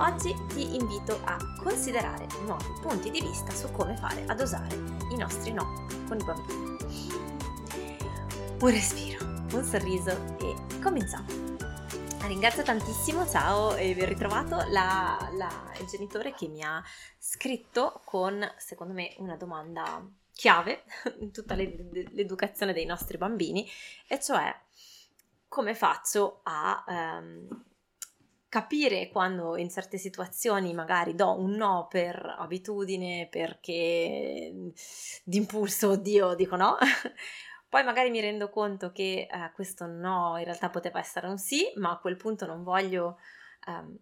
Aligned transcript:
Oggi 0.00 0.32
ti 0.54 0.76
invito 0.76 1.20
a 1.24 1.36
considerare 1.60 2.28
nuovi 2.44 2.72
punti 2.80 3.10
di 3.10 3.20
vista 3.20 3.50
su 3.50 3.68
come 3.72 3.96
fare 3.96 4.24
a 4.26 4.34
dosare 4.34 4.76
i 5.10 5.16
nostri 5.16 5.50
no 5.50 5.86
con 6.06 6.20
i 6.20 6.24
bambini. 6.24 6.76
Un 8.60 8.70
respiro, 8.70 9.24
un 9.24 9.64
sorriso 9.64 10.36
e 10.38 10.54
cominciamo. 10.80 11.26
Ringrazio 12.28 12.62
tantissimo, 12.62 13.26
ciao 13.26 13.74
e 13.74 13.92
ben 13.96 14.06
ritrovato 14.06 14.64
la, 14.68 15.18
la, 15.32 15.72
il 15.80 15.86
genitore 15.86 16.32
che 16.32 16.46
mi 16.46 16.62
ha 16.62 16.80
scritto 17.18 18.00
con, 18.04 18.48
secondo 18.56 18.92
me, 18.92 19.16
una 19.18 19.36
domanda 19.36 20.06
chiave 20.32 20.84
in 21.18 21.32
tutta 21.32 21.56
l'educazione 21.56 22.72
dei 22.72 22.84
nostri 22.84 23.18
bambini, 23.18 23.68
e 24.06 24.20
cioè 24.20 24.56
come 25.48 25.74
faccio 25.74 26.38
a 26.44 26.84
um, 26.86 27.64
capire 28.48 29.08
quando 29.08 29.56
in 29.56 29.68
certe 29.70 29.98
situazioni 29.98 30.72
magari 30.72 31.14
do 31.14 31.38
un 31.38 31.52
no 31.52 31.86
per 31.88 32.36
abitudine, 32.38 33.28
perché 33.30 34.72
d'impulso, 35.24 35.90
oddio, 35.90 36.34
dico 36.34 36.56
no. 36.56 36.76
Poi 37.68 37.84
magari 37.84 38.10
mi 38.10 38.20
rendo 38.20 38.48
conto 38.48 38.92
che 38.92 39.28
eh, 39.30 39.52
questo 39.54 39.86
no 39.86 40.36
in 40.38 40.44
realtà 40.44 40.70
poteva 40.70 40.98
essere 40.98 41.26
un 41.28 41.36
sì, 41.36 41.70
ma 41.76 41.90
a 41.90 41.98
quel 41.98 42.16
punto 42.16 42.46
non 42.46 42.62
voglio, 42.62 43.18
ehm, 43.66 43.98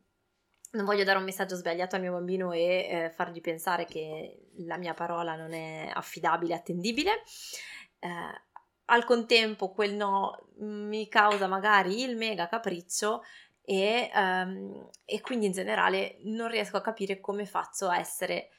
non 0.73 0.85
voglio 0.85 1.03
dare 1.03 1.19
un 1.19 1.25
messaggio 1.25 1.57
sbagliato 1.57 1.97
al 1.97 2.03
mio 2.03 2.13
bambino 2.13 2.53
e 2.53 2.87
eh, 2.89 3.11
fargli 3.11 3.41
pensare 3.41 3.85
che 3.85 4.51
la 4.59 4.77
mia 4.79 4.95
parola 4.95 5.35
non 5.35 5.53
è 5.53 5.91
affidabile, 5.93 6.55
attendibile. 6.55 7.23
Eh, 7.99 8.45
al 8.89 9.05
contempo 9.05 9.73
quel 9.73 9.95
no 9.95 10.49
mi 10.59 11.09
causa 11.09 11.49
magari 11.49 12.03
il 12.03 12.17
mega 12.17 12.47
capriccio 12.47 13.23
e, 13.69 14.11
um, 14.15 14.89
e 15.05 15.21
quindi 15.21 15.47
in 15.47 15.53
generale 15.53 16.19
non 16.21 16.49
riesco 16.49 16.77
a 16.77 16.81
capire 16.81 17.19
come 17.19 17.47
faccio 17.47 17.89
a 17.89 17.99
essere 17.99 18.51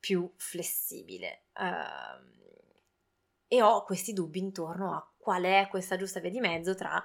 più 0.00 0.32
flessibile. 0.36 1.44
Uh, 1.54 2.42
e 3.46 3.60
ho 3.60 3.84
questi 3.84 4.14
dubbi 4.14 4.38
intorno 4.38 4.94
a 4.94 5.14
qual 5.18 5.44
è 5.44 5.68
questa 5.68 5.96
giusta 5.96 6.20
via 6.20 6.30
di 6.30 6.40
mezzo 6.40 6.74
tra 6.74 7.02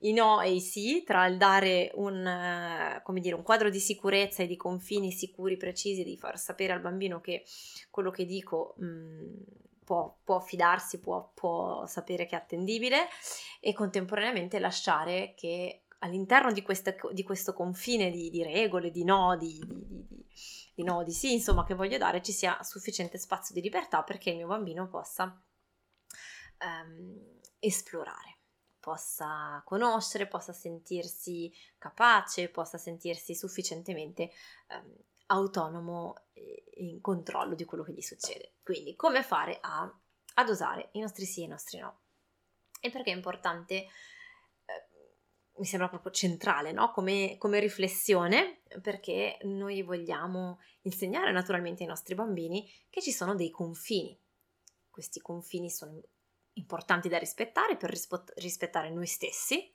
i 0.00 0.12
no 0.12 0.40
e 0.40 0.54
i 0.54 0.60
sì, 0.60 1.04
tra 1.04 1.24
il 1.26 1.36
dare 1.36 1.92
un, 1.94 3.00
dire, 3.20 3.34
un 3.36 3.42
quadro 3.42 3.70
di 3.70 3.78
sicurezza 3.78 4.42
e 4.42 4.46
di 4.48 4.56
confini 4.56 5.12
sicuri, 5.12 5.56
precisi, 5.56 6.02
di 6.02 6.16
far 6.16 6.36
sapere 6.36 6.72
al 6.72 6.80
bambino 6.80 7.20
che 7.20 7.44
quello 7.90 8.10
che 8.10 8.24
dico 8.24 8.74
mh, 8.78 8.84
mm, 8.84 9.34
può, 9.84 10.18
può, 10.24 10.40
fidarsi, 10.40 10.98
può, 10.98 11.30
può 11.32 11.86
sapere 11.86 12.26
che 12.26 12.34
è 12.34 12.38
attendibile 12.38 13.06
e 13.60 13.72
contemporaneamente 13.72 14.58
lasciare 14.58 15.34
che 15.36 15.82
all'interno 16.00 16.52
di, 16.52 16.62
queste, 16.62 16.96
di 17.12 17.22
questo 17.22 17.52
confine 17.52 18.10
di, 18.10 18.30
di, 18.30 18.42
regole, 18.42 18.90
di 18.90 19.04
no, 19.04 19.36
di, 19.36 19.58
di, 20.74 20.82
no, 20.82 21.02
di 21.02 21.12
sì, 21.12 21.32
insomma, 21.32 21.64
che 21.64 21.74
voglio 21.74 21.98
dare, 21.98 22.22
ci 22.22 22.32
sia 22.32 22.62
sufficiente 22.62 23.18
spazio 23.18 23.54
di 23.54 23.60
libertà 23.60 24.02
perché 24.02 24.30
il 24.30 24.36
mio 24.36 24.46
bambino 24.46 24.88
possa 24.88 25.24
um, 26.64 27.38
esplorare, 27.58 28.38
possa 28.78 29.62
conoscere, 29.64 30.26
possa 30.26 30.52
sentirsi 30.52 31.52
capace, 31.78 32.48
possa 32.48 32.78
sentirsi 32.78 33.34
sufficientemente 33.34 34.30
um, 34.70 34.94
autonomo 35.26 36.14
e 36.32 36.64
in 36.78 37.00
controllo 37.00 37.54
di 37.54 37.64
quello 37.64 37.84
che 37.84 37.92
gli 37.92 38.00
succede. 38.00 38.54
Quindi, 38.62 38.96
come 38.96 39.22
fare 39.22 39.58
a, 39.60 39.82
a 40.34 40.44
dosare 40.44 40.88
i 40.92 41.00
nostri 41.00 41.26
sì 41.26 41.42
e 41.42 41.44
i 41.44 41.48
nostri 41.48 41.78
no? 41.78 42.00
E 42.80 42.90
perché 42.90 43.12
è 43.12 43.14
importante 43.14 43.86
mi 45.60 45.66
sembra 45.66 45.88
proprio 45.88 46.10
centrale 46.10 46.72
no? 46.72 46.90
come, 46.90 47.36
come 47.38 47.60
riflessione, 47.60 48.62
perché 48.80 49.36
noi 49.42 49.82
vogliamo 49.82 50.58
insegnare 50.82 51.30
naturalmente 51.32 51.82
ai 51.82 51.88
nostri 51.88 52.14
bambini 52.14 52.68
che 52.88 53.02
ci 53.02 53.12
sono 53.12 53.34
dei 53.34 53.50
confini. 53.50 54.18
Questi 54.88 55.20
confini 55.20 55.70
sono 55.70 56.00
importanti 56.54 57.08
da 57.08 57.18
rispettare 57.18 57.76
per 57.76 57.90
rispettare 58.36 58.90
noi 58.90 59.06
stessi 59.06 59.72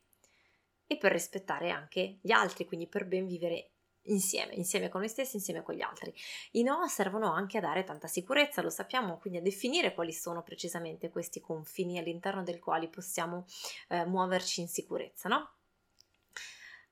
e 0.87 0.97
per 0.97 1.11
rispettare 1.11 1.69
anche 1.69 2.17
gli 2.21 2.31
altri, 2.31 2.65
quindi 2.65 2.87
per 2.87 3.05
ben 3.05 3.27
vivere 3.27 3.71
insieme, 4.07 4.53
insieme 4.55 4.89
con 4.89 5.01
noi 5.01 5.09
stessi, 5.09 5.35
insieme 5.35 5.61
con 5.61 5.75
gli 5.75 5.81
altri. 5.81 6.13
I 6.51 6.63
no 6.63 6.87
servono 6.87 7.31
anche 7.31 7.59
a 7.59 7.61
dare 7.61 7.83
tanta 7.83 8.07
sicurezza, 8.07 8.61
lo 8.61 8.69
sappiamo, 8.69 9.19
quindi 9.19 9.39
a 9.39 9.43
definire 9.43 9.93
quali 9.93 10.13
sono 10.13 10.41
precisamente 10.41 11.09
questi 11.09 11.39
confini 11.39 11.99
all'interno 11.99 12.41
del 12.41 12.59
quali 12.59 12.89
possiamo 12.89 13.45
eh, 13.89 14.05
muoverci 14.05 14.61
in 14.61 14.67
sicurezza, 14.67 15.29
no? 15.29 15.54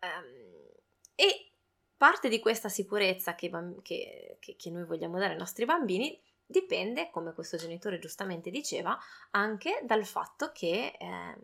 Um, 0.03 0.71
e 1.15 1.51
parte 1.95 2.27
di 2.27 2.39
questa 2.39 2.67
sicurezza 2.67 3.35
che, 3.35 3.49
che, 3.81 4.37
che, 4.39 4.55
che 4.57 4.69
noi 4.69 4.83
vogliamo 4.83 5.17
dare 5.17 5.33
ai 5.33 5.39
nostri 5.39 5.63
bambini 5.65 6.19
dipende, 6.45 7.09
come 7.09 7.33
questo 7.33 7.57
genitore 7.57 7.99
giustamente 7.99 8.49
diceva, 8.49 8.97
anche 9.31 9.81
dal 9.85 10.05
fatto 10.05 10.51
che 10.51 10.95
eh, 10.99 11.37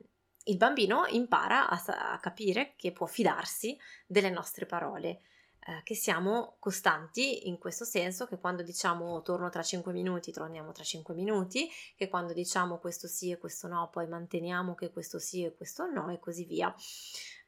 il 0.44 0.58
bambino 0.58 1.06
impara 1.08 1.70
a, 1.70 1.84
a, 2.12 2.20
capire 2.20 2.74
che 2.76 2.92
può 2.92 3.06
fidarsi 3.06 3.78
delle 4.06 4.30
nostre 4.30 4.66
parole, 4.66 5.22
eh, 5.60 5.82
che 5.84 5.96
siamo 5.96 6.58
costanti 6.60 7.48
in 7.48 7.58
questo 7.58 7.86
senso, 7.86 8.26
che 8.26 8.40
quando 8.40 8.62
diciamo 8.62 9.22
torno 9.22 9.50
tra 9.50 9.64
5 9.64 9.94
minuti, 9.94 10.32
torniamo 10.32 10.72
tra 10.72 10.84
5 10.84 11.14
minuti, 11.14 11.70
che 11.96 12.10
quando 12.10 12.34
diciamo 12.34 12.80
questo 12.80 13.08
sì 13.08 13.32
e 13.32 13.38
questo 13.38 13.68
no, 13.68 13.90
poi 13.90 14.08
manteniamo 14.08 14.76
che 14.76 14.92
questo 14.92 15.20
sì 15.20 15.44
e 15.44 15.56
questo 15.56 15.86
no 15.86 16.10
e 16.10 16.20
così 16.20 16.46
via. 16.46 16.74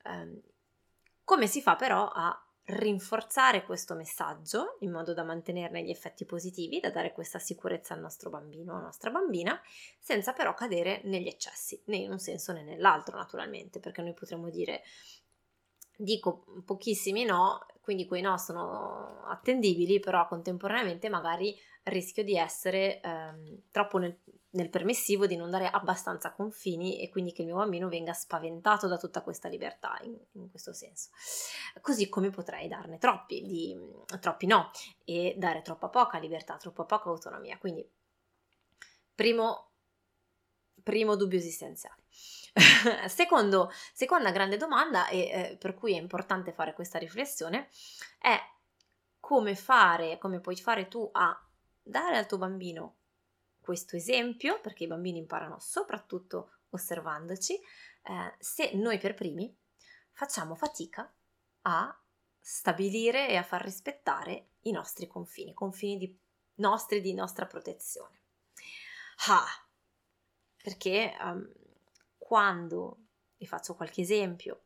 Eh, 0.04 0.42
come 1.32 1.48
si 1.48 1.62
fa 1.62 1.78
però 1.78 2.10
a 2.10 2.46
rinforzare 2.66 3.64
questo 3.64 3.96
messaggio 3.96 4.76
in 4.82 4.92
modo 4.92 5.14
da 5.14 5.24
mantenerne 5.24 5.82
gli 5.82 5.90
effetti 5.90 6.26
positivi, 6.26 6.82
da 6.82 6.92
dare 6.92 7.14
questa 7.14 7.40
sicurezza 7.40 7.94
al 7.94 8.02
nostro 8.02 8.30
bambino 8.30 8.74
o 8.74 8.76
alla 8.76 8.84
nostra 8.88 9.12
bambina, 9.12 9.58
senza 9.98 10.34
però 10.34 10.54
cadere 10.54 11.00
negli 11.06 11.28
eccessi, 11.28 11.82
né 11.86 11.96
in 11.96 12.12
un 12.12 12.20
senso 12.20 12.52
né 12.52 12.64
nell'altro 12.64 13.16
naturalmente, 13.16 13.80
perché 13.80 14.02
noi 14.02 14.14
potremmo 14.14 14.50
dire 14.50 14.82
dico 15.96 16.44
pochissimi 16.66 17.24
no, 17.24 17.66
quindi 17.80 18.06
quei 18.06 18.22
no 18.22 18.38
sono 18.38 19.24
attendibili, 19.24 20.02
però 20.02 20.28
contemporaneamente 20.28 21.08
magari 21.08 21.58
rischio 21.84 22.26
di 22.26 22.36
essere 22.36 23.00
ehm, 23.00 23.62
troppo 23.72 24.00
nel, 24.00 24.20
nel, 24.52 24.70
permissivo, 24.70 25.28
di 25.28 25.36
non 25.36 25.50
dare 25.50 25.70
abbastanza 25.70 26.32
confini 26.32 27.00
e 27.00 27.10
quindi 27.10 27.32
che 27.32 27.42
il 27.42 27.48
mio 27.48 27.58
bambino 27.58 27.88
venga 27.90 28.14
spaventato 28.14 28.88
da 28.88 28.98
tutta 28.98 29.22
questa 29.22 29.48
libertà 29.48 29.98
in, 30.04 30.18
in 30.34 30.50
questo 30.50 30.74
senso. 30.74 31.10
Così 31.82 32.10
come 32.10 32.30
potrei 32.30 32.68
darne 32.68 32.98
troppi, 32.98 33.42
di, 33.44 33.78
troppi 34.20 34.48
no 34.48 34.72
e 35.06 35.36
dare 35.38 35.62
troppa 35.62 35.90
poca 35.90 36.18
libertà, 36.18 36.58
troppa 36.58 36.84
poca 36.84 37.10
autonomia. 37.10 37.58
Quindi, 37.58 37.88
primo, 39.16 39.70
primo 40.84 41.16
dubbio 41.16 41.38
esistenziale. 41.38 42.02
Secondo, 43.08 43.72
seconda 43.94 44.32
grande 44.32 44.58
domanda, 44.58 45.08
e 45.08 45.20
eh, 45.20 45.58
per 45.58 45.74
cui 45.74 45.94
è 45.94 46.00
importante 46.00 46.52
fare 46.52 46.74
questa 46.74 46.98
riflessione, 46.98 47.70
è 48.20 48.38
come 49.20 49.56
fare, 49.56 50.18
come 50.18 50.42
puoi 50.42 50.58
fare 50.58 50.90
tu 50.90 51.08
a 51.14 51.42
dare 51.82 52.18
al 52.18 52.26
tuo 52.26 52.38
bambino 52.38 52.96
questo 53.62 53.96
esempio, 53.96 54.60
perché 54.60 54.84
i 54.84 54.88
bambini 54.88 55.20
imparano 55.20 55.60
soprattutto 55.60 56.58
osservandoci, 56.70 57.54
eh, 57.54 58.36
se 58.40 58.72
noi 58.74 58.98
per 58.98 59.14
primi 59.14 59.56
facciamo 60.12 60.56
fatica 60.56 61.12
a 61.62 62.02
stabilire 62.40 63.30
e 63.30 63.36
a 63.36 63.44
far 63.44 63.62
rispettare 63.64 64.48
i 64.62 64.72
nostri 64.72 65.08
confini, 65.08 65.54
confini 65.54 65.98
di 65.98 66.20
nostri 66.56 67.02
di 67.02 67.14
nostra 67.14 67.46
protezione. 67.46 68.20
Ah, 69.28 69.46
perché 70.62 71.16
um, 71.22 71.52
quando, 72.18 72.98
vi 73.38 73.46
faccio 73.46 73.76
qualche 73.76 74.02
esempio, 74.02 74.64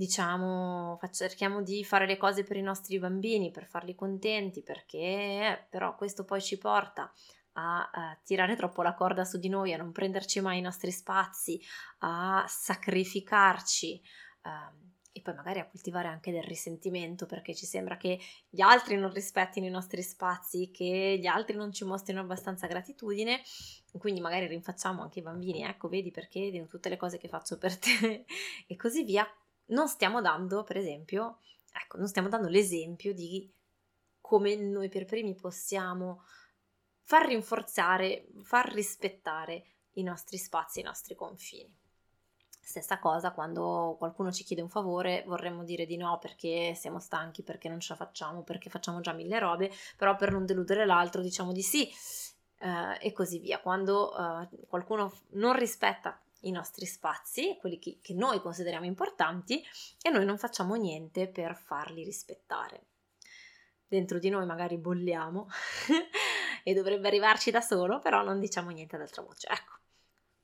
diciamo, 0.00 0.98
cerchiamo 1.12 1.62
di 1.62 1.84
fare 1.84 2.06
le 2.06 2.16
cose 2.16 2.42
per 2.42 2.56
i 2.56 2.62
nostri 2.62 2.98
bambini, 2.98 3.50
per 3.50 3.66
farli 3.66 3.94
contenti, 3.94 4.62
perché 4.62 5.66
però 5.68 5.94
questo 5.94 6.24
poi 6.24 6.40
ci 6.40 6.56
porta 6.56 7.12
a, 7.52 7.90
a, 7.92 8.18
tirare 8.24 8.56
troppo 8.56 8.80
la 8.80 8.94
corda 8.94 9.26
su 9.26 9.38
di 9.38 9.50
noi, 9.50 9.74
a 9.74 9.76
non 9.76 9.92
prenderci 9.92 10.40
mai 10.40 10.56
i 10.56 10.62
nostri 10.62 10.90
spazi, 10.90 11.60
a 11.98 12.46
sacrificarci, 12.48 14.00
uh, 14.44 14.88
e 15.12 15.20
poi 15.20 15.34
magari 15.34 15.58
a 15.58 15.68
coltivare 15.68 16.08
anche 16.08 16.32
del 16.32 16.44
risentimento 16.44 17.26
perché 17.26 17.54
ci 17.54 17.66
sembra 17.66 17.98
che 17.98 18.18
gli 18.48 18.62
altri 18.62 18.96
non 18.96 19.12
rispettino 19.12 19.66
i 19.66 19.70
nostri 19.70 20.02
spazi, 20.02 20.70
che 20.70 21.18
gli 21.20 21.26
altri 21.26 21.56
non 21.56 21.72
ci 21.72 21.84
mostrino 21.84 22.20
abbastanza 22.20 22.66
gratitudine, 22.66 23.42
quindi 23.98 24.20
magari 24.20 24.46
rinfacciamo 24.46 25.02
anche 25.02 25.18
i 25.18 25.22
bambini, 25.22 25.62
ecco 25.62 25.88
vedi 25.88 26.10
perché 26.10 26.50
di 26.50 26.66
tutte 26.68 26.88
le 26.88 26.96
cose 26.96 27.18
che 27.18 27.28
faccio 27.28 27.58
per 27.58 27.76
te 27.76 28.24
e 28.66 28.76
così 28.76 29.04
via, 29.04 29.28
non 29.70 29.88
stiamo 29.88 30.20
dando 30.20 30.62
per 30.62 30.76
esempio, 30.76 31.40
ecco, 31.72 31.96
non 31.96 32.06
stiamo 32.06 32.28
dando 32.28 32.48
l'esempio 32.48 33.12
di 33.12 33.50
come 34.20 34.54
noi 34.56 34.88
per 34.88 35.06
primi 35.06 35.34
possiamo 35.34 36.22
far 37.02 37.26
rinforzare, 37.26 38.28
far 38.42 38.72
rispettare 38.72 39.64
i 39.94 40.02
nostri 40.02 40.38
spazi, 40.38 40.80
i 40.80 40.84
nostri 40.84 41.16
confini. 41.16 41.76
Stessa 42.62 43.00
cosa 43.00 43.32
quando 43.32 43.96
qualcuno 43.98 44.30
ci 44.30 44.44
chiede 44.44 44.62
un 44.62 44.68
favore, 44.68 45.24
vorremmo 45.26 45.64
dire 45.64 45.86
di 45.86 45.96
no 45.96 46.18
perché 46.20 46.74
siamo 46.76 47.00
stanchi, 47.00 47.42
perché 47.42 47.68
non 47.68 47.80
ce 47.80 47.94
la 47.94 47.96
facciamo, 47.96 48.42
perché 48.44 48.70
facciamo 48.70 49.00
già 49.00 49.12
mille 49.12 49.40
robe, 49.40 49.72
però 49.96 50.14
per 50.14 50.30
non 50.30 50.46
deludere 50.46 50.86
l'altro 50.86 51.20
diciamo 51.20 51.50
di 51.50 51.62
sì 51.62 51.90
eh, 52.60 52.98
e 53.00 53.12
così 53.12 53.40
via. 53.40 53.58
Quando 53.58 54.16
eh, 54.16 54.48
qualcuno 54.68 55.12
non 55.30 55.56
rispetta 55.56 56.16
i 56.40 56.50
nostri 56.50 56.86
spazi, 56.86 57.56
quelli 57.58 57.78
che, 57.78 57.98
che 58.00 58.14
noi 58.14 58.40
consideriamo 58.40 58.86
importanti, 58.86 59.62
e 60.02 60.10
noi 60.10 60.24
non 60.24 60.38
facciamo 60.38 60.74
niente 60.74 61.28
per 61.28 61.54
farli 61.56 62.04
rispettare. 62.04 62.86
Dentro 63.86 64.18
di 64.18 64.28
noi 64.28 64.46
magari 64.46 64.78
bolliamo 64.78 65.48
e 66.62 66.74
dovrebbe 66.74 67.08
arrivarci 67.08 67.50
da 67.50 67.60
solo, 67.60 67.98
però 67.98 68.22
non 68.22 68.38
diciamo 68.38 68.70
niente 68.70 68.96
ad 68.96 69.02
altra 69.02 69.22
voce. 69.22 69.48
Ecco, 69.48 69.78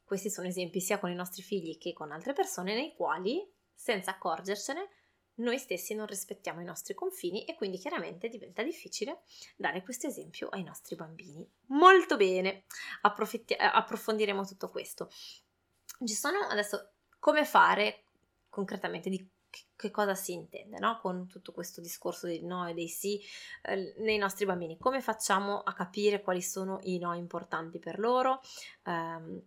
questi 0.04 0.30
sono 0.30 0.48
esempi 0.48 0.80
sia 0.80 0.98
con 0.98 1.10
i 1.10 1.14
nostri 1.14 1.42
figli 1.42 1.78
che 1.78 1.92
con 1.92 2.10
altre 2.12 2.32
persone 2.32 2.74
nei 2.74 2.94
quali, 2.94 3.48
senza 3.72 4.12
accorgercene, 4.12 4.88
noi 5.36 5.58
stessi 5.58 5.94
non 5.94 6.06
rispettiamo 6.06 6.60
i 6.60 6.64
nostri 6.64 6.94
confini 6.94 7.44
e 7.44 7.56
quindi 7.56 7.76
chiaramente 7.76 8.28
diventa 8.28 8.62
difficile 8.62 9.22
dare 9.56 9.82
questo 9.82 10.06
esempio 10.06 10.48
ai 10.48 10.62
nostri 10.62 10.96
bambini. 10.96 11.46
Molto 11.66 12.16
bene, 12.16 12.64
Approfitti- 13.02 13.54
approfondiremo 13.54 14.46
tutto 14.46 14.70
questo. 14.70 15.10
Ci 16.04 16.14
sono 16.14 16.38
adesso 16.48 16.90
come 17.18 17.44
fare 17.44 18.04
concretamente 18.48 19.10
di 19.10 19.28
che 19.74 19.90
cosa 19.90 20.14
si 20.14 20.32
intende 20.32 20.78
no? 20.78 20.98
con 21.00 21.26
tutto 21.26 21.52
questo 21.52 21.80
discorso 21.80 22.26
dei 22.26 22.42
no 22.42 22.66
e 22.66 22.74
dei 22.74 22.88
sì 22.88 23.20
eh, 23.62 23.94
nei 23.98 24.18
nostri 24.18 24.44
bambini. 24.44 24.78
Come 24.78 25.00
facciamo 25.00 25.60
a 25.60 25.72
capire 25.72 26.22
quali 26.22 26.42
sono 26.42 26.78
i 26.82 26.98
no 26.98 27.14
importanti 27.14 27.78
per 27.78 27.98
loro? 27.98 28.40
Um, 28.84 29.40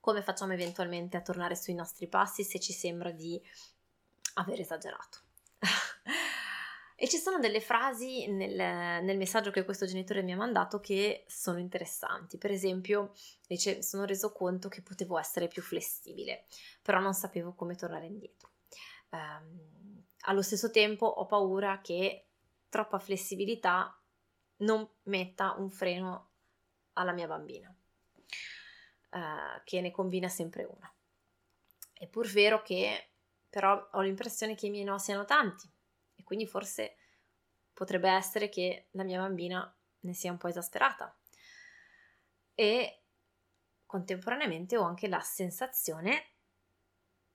come 0.00 0.22
facciamo 0.22 0.52
eventualmente 0.52 1.16
a 1.16 1.22
tornare 1.22 1.56
sui 1.56 1.74
nostri 1.74 2.06
passi 2.06 2.44
se 2.44 2.60
ci 2.60 2.72
sembra 2.72 3.10
di 3.10 3.40
aver 4.34 4.60
esagerato. 4.60 5.25
E 6.98 7.08
ci 7.08 7.18
sono 7.18 7.38
delle 7.38 7.60
frasi 7.60 8.26
nel, 8.26 8.54
nel, 9.04 9.18
messaggio 9.18 9.50
che 9.50 9.66
questo 9.66 9.84
genitore 9.84 10.22
mi 10.22 10.32
ha 10.32 10.36
mandato 10.36 10.80
che 10.80 11.26
sono 11.28 11.58
interessanti. 11.58 12.38
Per 12.38 12.50
esempio, 12.50 13.12
dice: 13.46 13.82
Sono 13.82 14.06
reso 14.06 14.32
conto 14.32 14.70
che 14.70 14.80
potevo 14.80 15.18
essere 15.18 15.46
più 15.46 15.60
flessibile, 15.60 16.46
però 16.80 16.98
non 16.98 17.12
sapevo 17.12 17.54
come 17.54 17.74
tornare 17.74 18.06
indietro. 18.06 18.52
Um, 19.10 20.04
allo 20.20 20.40
stesso 20.40 20.70
tempo 20.70 21.04
ho 21.04 21.26
paura 21.26 21.80
che 21.82 22.28
troppa 22.70 22.98
flessibilità 22.98 23.94
non 24.58 24.88
metta 25.04 25.54
un 25.58 25.70
freno 25.70 26.30
alla 26.94 27.12
mia 27.12 27.26
bambina 27.26 27.68
uh, 29.10 29.62
che 29.64 29.82
ne 29.82 29.90
combina 29.90 30.28
sempre 30.28 30.64
una. 30.64 30.90
È 31.92 32.06
pur 32.06 32.26
vero 32.26 32.62
che 32.62 33.10
però 33.50 33.86
ho 33.92 34.00
l'impressione 34.00 34.54
che 34.54 34.66
i 34.66 34.70
miei 34.70 34.84
no 34.84 34.98
siano 34.98 35.26
tanti 35.26 35.70
quindi 36.26 36.46
forse 36.46 36.96
potrebbe 37.72 38.10
essere 38.10 38.48
che 38.48 38.88
la 38.92 39.04
mia 39.04 39.20
bambina 39.20 39.72
ne 40.00 40.12
sia 40.12 40.32
un 40.32 40.38
po' 40.38 40.48
esasperata. 40.48 41.16
E 42.52 43.02
contemporaneamente 43.86 44.76
ho 44.76 44.82
anche 44.82 45.06
la 45.06 45.20
sensazione 45.20 46.32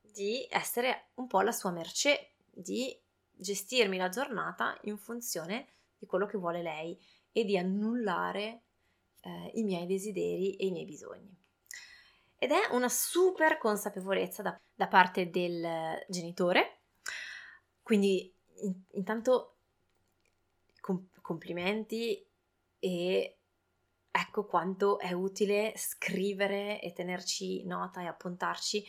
di 0.02 0.46
essere 0.50 1.12
un 1.16 1.28
po' 1.28 1.38
alla 1.38 1.54
sua 1.54 1.72
mercé, 1.72 2.34
di 2.50 3.00
gestirmi 3.32 3.96
la 3.98 4.10
giornata 4.10 4.78
in 4.84 4.98
funzione 4.98 5.68
di 5.98 6.06
quello 6.06 6.26
che 6.26 6.38
vuole 6.38 6.62
lei 6.62 7.00
e 7.32 7.46
di 7.46 7.58
annullare 7.58 8.64
eh, 9.22 9.52
i 9.54 9.64
miei 9.64 9.86
desideri 9.86 10.58
e 10.58 10.66
i 10.66 10.72
miei 10.72 10.86
bisogni 10.86 11.40
ed 12.44 12.50
è 12.50 12.74
una 12.74 12.90
super 12.90 13.60
consapevolezza 13.60 14.42
da, 14.42 14.60
da 14.74 14.88
parte 14.88 15.30
del 15.30 16.04
genitore. 16.08 16.80
Quindi 17.84 18.36
in, 18.62 18.74
intanto 18.92 19.56
com- 20.80 21.08
complimenti 21.22 22.26
e 22.80 23.38
ecco 24.12 24.46
quanto 24.46 25.00
è 25.00 25.14
utile 25.14 25.74
scrivere 25.78 26.82
e 26.82 26.92
tenerci 26.92 27.64
nota 27.66 28.02
e 28.02 28.08
appuntarci 28.08 28.86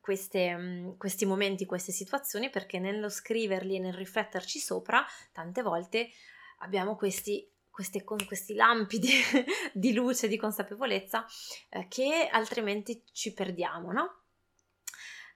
queste, 0.00 0.94
questi 0.98 1.24
momenti, 1.24 1.64
queste 1.64 1.92
situazioni, 1.92 2.50
perché 2.50 2.78
nello 2.78 3.08
scriverli 3.08 3.76
e 3.76 3.80
nel 3.80 3.94
rifletterci 3.94 4.58
sopra, 4.58 5.04
tante 5.32 5.62
volte 5.62 6.10
abbiamo 6.58 6.96
questi 6.96 7.50
queste, 7.78 8.02
questi 8.02 8.54
lampi 8.54 8.98
di, 8.98 9.08
di 9.72 9.92
luce, 9.92 10.26
di 10.26 10.36
consapevolezza 10.36 11.24
eh, 11.68 11.86
che 11.86 12.28
altrimenti 12.28 13.04
ci 13.12 13.32
perdiamo, 13.32 13.92
no? 13.92 14.17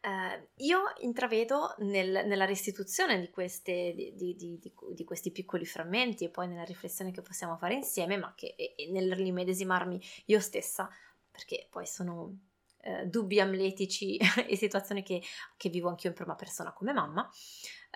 Uh, 0.02 0.48
io 0.56 0.80
intravedo 1.02 1.76
nel, 1.78 2.26
nella 2.26 2.44
restituzione 2.44 3.20
di, 3.20 3.30
queste, 3.30 3.94
di, 3.94 4.34
di, 4.34 4.58
di, 4.58 5.04
questi 5.04 5.30
piccoli 5.30 5.64
frammenti 5.64 6.24
e 6.24 6.28
poi 6.28 6.48
nella 6.48 6.64
riflessione 6.64 7.12
che 7.12 7.22
possiamo 7.22 7.56
fare 7.56 7.74
insieme, 7.74 8.16
ma 8.16 8.34
che 8.34 8.54
e, 8.56 8.74
e 8.76 8.90
nell'rimedesimarmi 8.90 10.00
io 10.26 10.40
stessa, 10.40 10.90
perché 11.30 11.68
poi 11.70 11.86
sono 11.86 12.36
uh, 12.82 13.04
dubbi 13.06 13.38
amletici 13.38 14.18
e 14.48 14.56
situazioni 14.56 15.04
che, 15.04 15.22
che, 15.56 15.68
vivo 15.68 15.88
anch'io 15.88 16.08
in 16.08 16.16
prima 16.16 16.34
persona 16.34 16.72
come 16.72 16.92
mamma, 16.92 17.30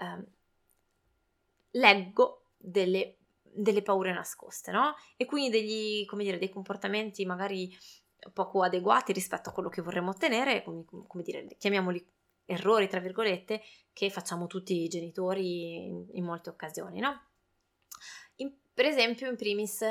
uh, 0.00 0.24
leggo 1.72 2.50
delle 2.56 3.16
delle 3.56 3.82
paure 3.82 4.12
nascoste, 4.12 4.70
no? 4.70 4.94
E 5.16 5.24
quindi 5.24 5.50
degli, 5.50 6.04
come 6.04 6.24
dire, 6.24 6.38
dei 6.38 6.50
comportamenti 6.50 7.24
magari 7.24 7.74
poco 8.32 8.62
adeguati 8.62 9.12
rispetto 9.12 9.50
a 9.50 9.52
quello 9.52 9.68
che 9.68 9.82
vorremmo 9.82 10.10
ottenere, 10.10 10.62
come, 10.62 11.22
dire, 11.22 11.46
chiamiamoli 11.58 12.04
errori, 12.44 12.88
tra 12.88 13.00
virgolette, 13.00 13.62
che 13.92 14.10
facciamo 14.10 14.46
tutti 14.46 14.82
i 14.82 14.88
genitori 14.88 15.86
in, 15.86 16.06
in 16.12 16.24
molte 16.24 16.50
occasioni, 16.50 17.00
no? 17.00 17.20
In, 18.36 18.52
per 18.72 18.84
esempio, 18.84 19.28
in 19.28 19.36
primis, 19.36 19.84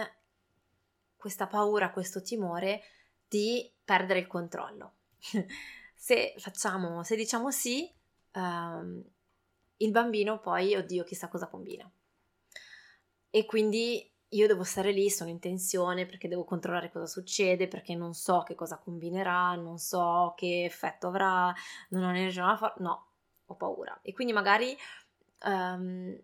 questa 1.16 1.48
paura, 1.48 1.92
questo 1.92 2.22
timore 2.22 2.82
di 3.28 3.72
perdere 3.84 4.20
il 4.20 4.28
controllo. 4.28 4.94
se 5.96 6.36
facciamo, 6.38 7.04
se 7.04 7.16
diciamo 7.16 7.52
sì, 7.52 7.92
um, 8.34 9.04
il 9.78 9.92
bambino 9.92 10.40
poi, 10.40 10.76
oddio, 10.76 11.04
chissà 11.04 11.28
cosa 11.28 11.48
combina 11.48 11.90
e 13.36 13.44
quindi 13.44 14.10
io 14.36 14.48
devo 14.48 14.64
stare 14.64 14.92
lì, 14.92 15.10
sono 15.10 15.30
in 15.30 15.40
tensione 15.40 16.06
perché 16.06 16.28
devo 16.28 16.44
controllare 16.44 16.92
cosa 16.92 17.06
succede, 17.08 17.68
perché 17.68 17.96
non 17.96 18.14
so 18.14 18.44
che 18.46 18.56
cosa 18.56 18.78
combinerà, 18.78 19.56
non 19.56 19.78
so 19.78 20.34
che 20.36 20.66
effetto 20.66 21.08
avrà, 21.08 21.54
non 21.90 22.04
ho 22.04 22.10
energia, 22.10 22.46
non 22.46 22.58
fa- 22.58 22.74
no, 22.80 23.08
ho 23.46 23.56
paura. 23.56 23.98
E 24.02 24.14
quindi 24.14 24.34
magari 24.34 24.76
um, 25.46 26.18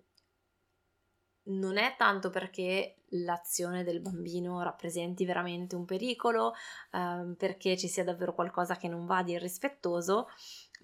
non 1.44 1.78
è 1.78 1.96
tanto 1.98 2.30
perché 2.30 2.98
l'azione 3.14 3.84
del 3.84 4.00
bambino 4.00 4.62
rappresenti 4.62 5.26
veramente 5.26 5.76
un 5.76 5.86
pericolo, 5.86 6.54
um, 6.92 7.36
perché 7.36 7.78
ci 7.78 7.88
sia 7.88 8.04
davvero 8.04 8.34
qualcosa 8.34 8.76
che 8.76 8.88
non 8.88 9.06
va 9.06 9.24
di 9.24 9.34
irrispettoso, 9.34 10.28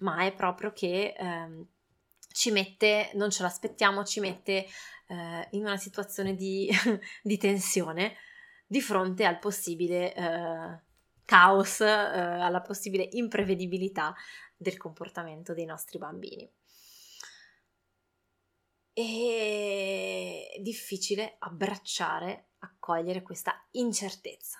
ma 0.00 0.24
è 0.24 0.34
proprio 0.34 0.72
che 0.72 1.14
um, 1.18 1.66
ci 2.32 2.50
mette, 2.50 3.10
non 3.14 3.30
ce 3.30 3.42
l'aspettiamo, 3.42 4.04
ci 4.04 4.20
mette 4.20 4.66
eh, 5.08 5.48
in 5.50 5.62
una 5.62 5.76
situazione 5.76 6.34
di, 6.34 6.68
di, 7.22 7.36
tensione 7.36 8.16
di 8.66 8.80
fronte 8.80 9.24
al 9.24 9.38
possibile 9.38 10.14
eh, 10.14 10.80
caos, 11.24 11.80
eh, 11.80 11.86
alla 11.86 12.60
possibile 12.60 13.08
imprevedibilità 13.12 14.14
del 14.56 14.76
comportamento 14.76 15.54
dei 15.54 15.64
nostri 15.64 15.98
bambini. 15.98 16.50
È 18.92 20.60
difficile 20.60 21.36
abbracciare, 21.38 22.48
accogliere 22.58 23.22
questa 23.22 23.54
incertezza. 23.72 24.58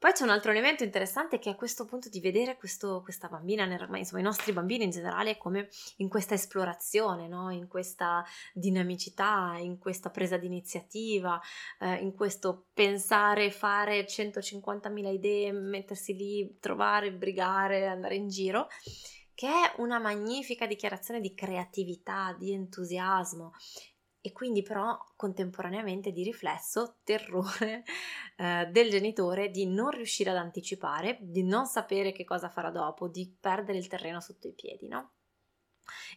Poi 0.00 0.12
c'è 0.12 0.22
un 0.22 0.30
altro 0.30 0.50
elemento 0.50 0.82
interessante 0.82 1.38
che 1.38 1.50
è 1.50 1.56
questo 1.56 1.84
punto 1.84 2.08
di 2.08 2.20
vedere 2.20 2.56
questo, 2.56 3.02
questa 3.02 3.28
bambina, 3.28 3.64
insomma 3.98 4.20
i 4.20 4.24
nostri 4.24 4.50
bambini 4.50 4.84
in 4.84 4.90
generale, 4.90 5.36
come 5.36 5.68
in 5.96 6.08
questa 6.08 6.32
esplorazione, 6.32 7.28
no? 7.28 7.50
in 7.50 7.68
questa 7.68 8.24
dinamicità, 8.54 9.56
in 9.58 9.76
questa 9.76 10.08
presa 10.08 10.38
di 10.38 10.46
iniziativa, 10.46 11.38
eh, 11.80 11.96
in 11.96 12.14
questo 12.14 12.68
pensare, 12.72 13.50
fare 13.50 14.06
150.000 14.06 15.12
idee, 15.12 15.52
mettersi 15.52 16.16
lì, 16.16 16.56
trovare, 16.60 17.12
brigare, 17.12 17.86
andare 17.86 18.14
in 18.14 18.28
giro, 18.28 18.68
che 19.34 19.48
è 19.48 19.74
una 19.82 19.98
magnifica 19.98 20.64
dichiarazione 20.64 21.20
di 21.20 21.34
creatività, 21.34 22.34
di 22.38 22.54
entusiasmo 22.54 23.52
e 24.22 24.32
quindi 24.32 24.62
però 24.62 24.98
contemporaneamente 25.16 26.12
di 26.12 26.22
riflesso 26.22 26.98
terrore 27.04 27.84
eh, 28.36 28.68
del 28.70 28.90
genitore 28.90 29.50
di 29.50 29.66
non 29.66 29.90
riuscire 29.90 30.30
ad 30.30 30.36
anticipare, 30.36 31.18
di 31.20 31.42
non 31.42 31.66
sapere 31.66 32.12
che 32.12 32.24
cosa 32.24 32.48
farà 32.48 32.70
dopo, 32.70 33.08
di 33.08 33.34
perdere 33.40 33.78
il 33.78 33.86
terreno 33.86 34.20
sotto 34.20 34.46
i 34.46 34.52
piedi, 34.52 34.88
no? 34.88 35.12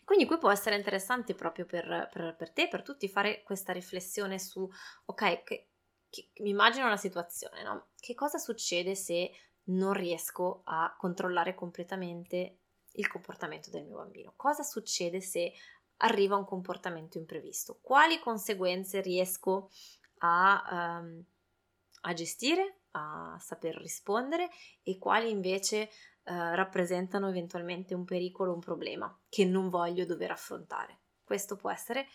Quindi 0.03 0.25
qui 0.25 0.37
può 0.37 0.51
essere 0.51 0.75
interessante 0.75 1.33
proprio 1.33 1.65
per, 1.65 2.09
per, 2.11 2.35
per 2.37 2.51
te, 2.51 2.67
per 2.67 2.83
tutti, 2.83 3.07
fare 3.07 3.41
questa 3.43 3.71
riflessione 3.71 4.37
su, 4.37 4.69
ok, 5.05 5.43
che, 5.43 5.69
che, 6.09 6.29
mi 6.39 6.49
immagino 6.49 6.89
la 6.89 6.97
situazione, 6.97 7.63
no? 7.63 7.87
Che 7.97 8.13
cosa 8.13 8.37
succede 8.37 8.95
se 8.95 9.31
non 9.65 9.93
riesco 9.93 10.61
a 10.65 10.93
controllare 10.97 11.55
completamente 11.55 12.59
il 12.95 13.07
comportamento 13.07 13.69
del 13.69 13.85
mio 13.85 13.97
bambino? 13.97 14.33
Cosa 14.35 14.61
succede 14.61 15.21
se 15.21 15.53
arriva 15.97 16.35
un 16.35 16.45
comportamento 16.45 17.17
imprevisto? 17.17 17.79
Quali 17.81 18.19
conseguenze 18.19 19.01
riesco 19.01 19.69
a, 20.19 20.99
um, 21.01 21.23
a 22.01 22.13
gestire, 22.13 22.81
a 22.91 23.37
saper 23.39 23.75
rispondere 23.75 24.49
e 24.83 24.97
quali 24.97 25.29
invece 25.29 25.89
uh, 26.23 26.53
rappresentano 26.53 27.29
eventualmente 27.29 27.93
un 27.93 28.05
pericolo, 28.05 28.53
un 28.53 28.59
problema 28.59 29.19
che 29.29 29.45
non 29.45 29.69
voglio 29.69 30.05
dover 30.05 30.31
affrontare? 30.31 30.99
Questo 31.23 31.55
può 31.55 31.71
essere 31.71 32.07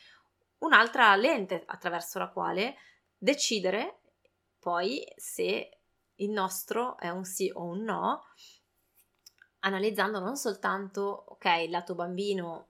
un'altra 0.58 1.14
lente 1.16 1.62
attraverso 1.66 2.18
la 2.18 2.28
quale 2.28 2.76
decidere 3.16 4.00
poi 4.58 5.04
se 5.16 5.70
il 6.16 6.30
nostro 6.30 6.98
è 6.98 7.10
un 7.10 7.24
sì 7.24 7.50
o 7.54 7.64
un 7.64 7.82
no, 7.82 8.22
analizzando 9.60 10.18
non 10.18 10.36
soltanto, 10.36 11.24
ok, 11.28 11.44
il 11.64 11.70
lato 11.70 11.94
bambino 11.94 12.68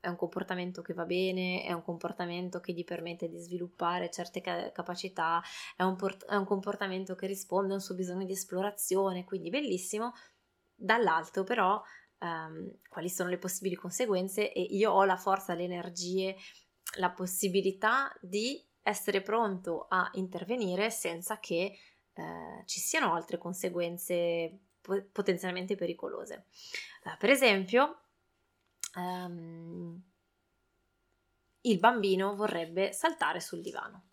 è 0.00 0.08
un 0.08 0.16
comportamento 0.16 0.82
che 0.82 0.94
va 0.94 1.04
bene, 1.04 1.62
è 1.62 1.72
un 1.72 1.82
comportamento 1.82 2.60
che 2.60 2.72
gli 2.72 2.84
permette 2.84 3.28
di 3.28 3.38
sviluppare 3.38 4.10
certe 4.10 4.40
ca- 4.40 4.72
capacità, 4.72 5.42
è 5.76 5.82
un, 5.82 5.96
port- 5.96 6.24
è 6.26 6.34
un 6.34 6.46
comportamento 6.46 7.14
che 7.14 7.26
risponde 7.26 7.72
a 7.72 7.76
un 7.76 7.82
suo 7.82 7.94
bisogno 7.94 8.24
di 8.24 8.32
esplorazione, 8.32 9.24
quindi 9.24 9.50
bellissimo. 9.50 10.14
Dall'alto 10.74 11.44
però 11.44 11.80
um, 12.20 12.78
quali 12.88 13.10
sono 13.10 13.28
le 13.28 13.38
possibili 13.38 13.74
conseguenze 13.74 14.52
e 14.52 14.62
io 14.62 14.90
ho 14.90 15.04
la 15.04 15.16
forza, 15.16 15.54
le 15.54 15.64
energie, 15.64 16.36
la 16.98 17.10
possibilità 17.10 18.10
di 18.20 18.66
essere 18.82 19.20
pronto 19.20 19.86
a 19.88 20.08
intervenire 20.14 20.90
senza 20.90 21.38
che 21.38 21.76
eh, 22.14 22.62
ci 22.64 22.80
siano 22.80 23.14
altre 23.14 23.36
conseguenze 23.36 24.58
po- 24.80 25.04
potenzialmente 25.12 25.74
pericolose. 25.74 26.46
Uh, 27.04 27.16
per 27.18 27.28
esempio, 27.28 28.00
um, 28.94 30.02
il 31.62 31.78
bambino 31.78 32.34
vorrebbe 32.34 32.92
saltare 32.92 33.40
sul 33.40 33.60
divano 33.60 34.04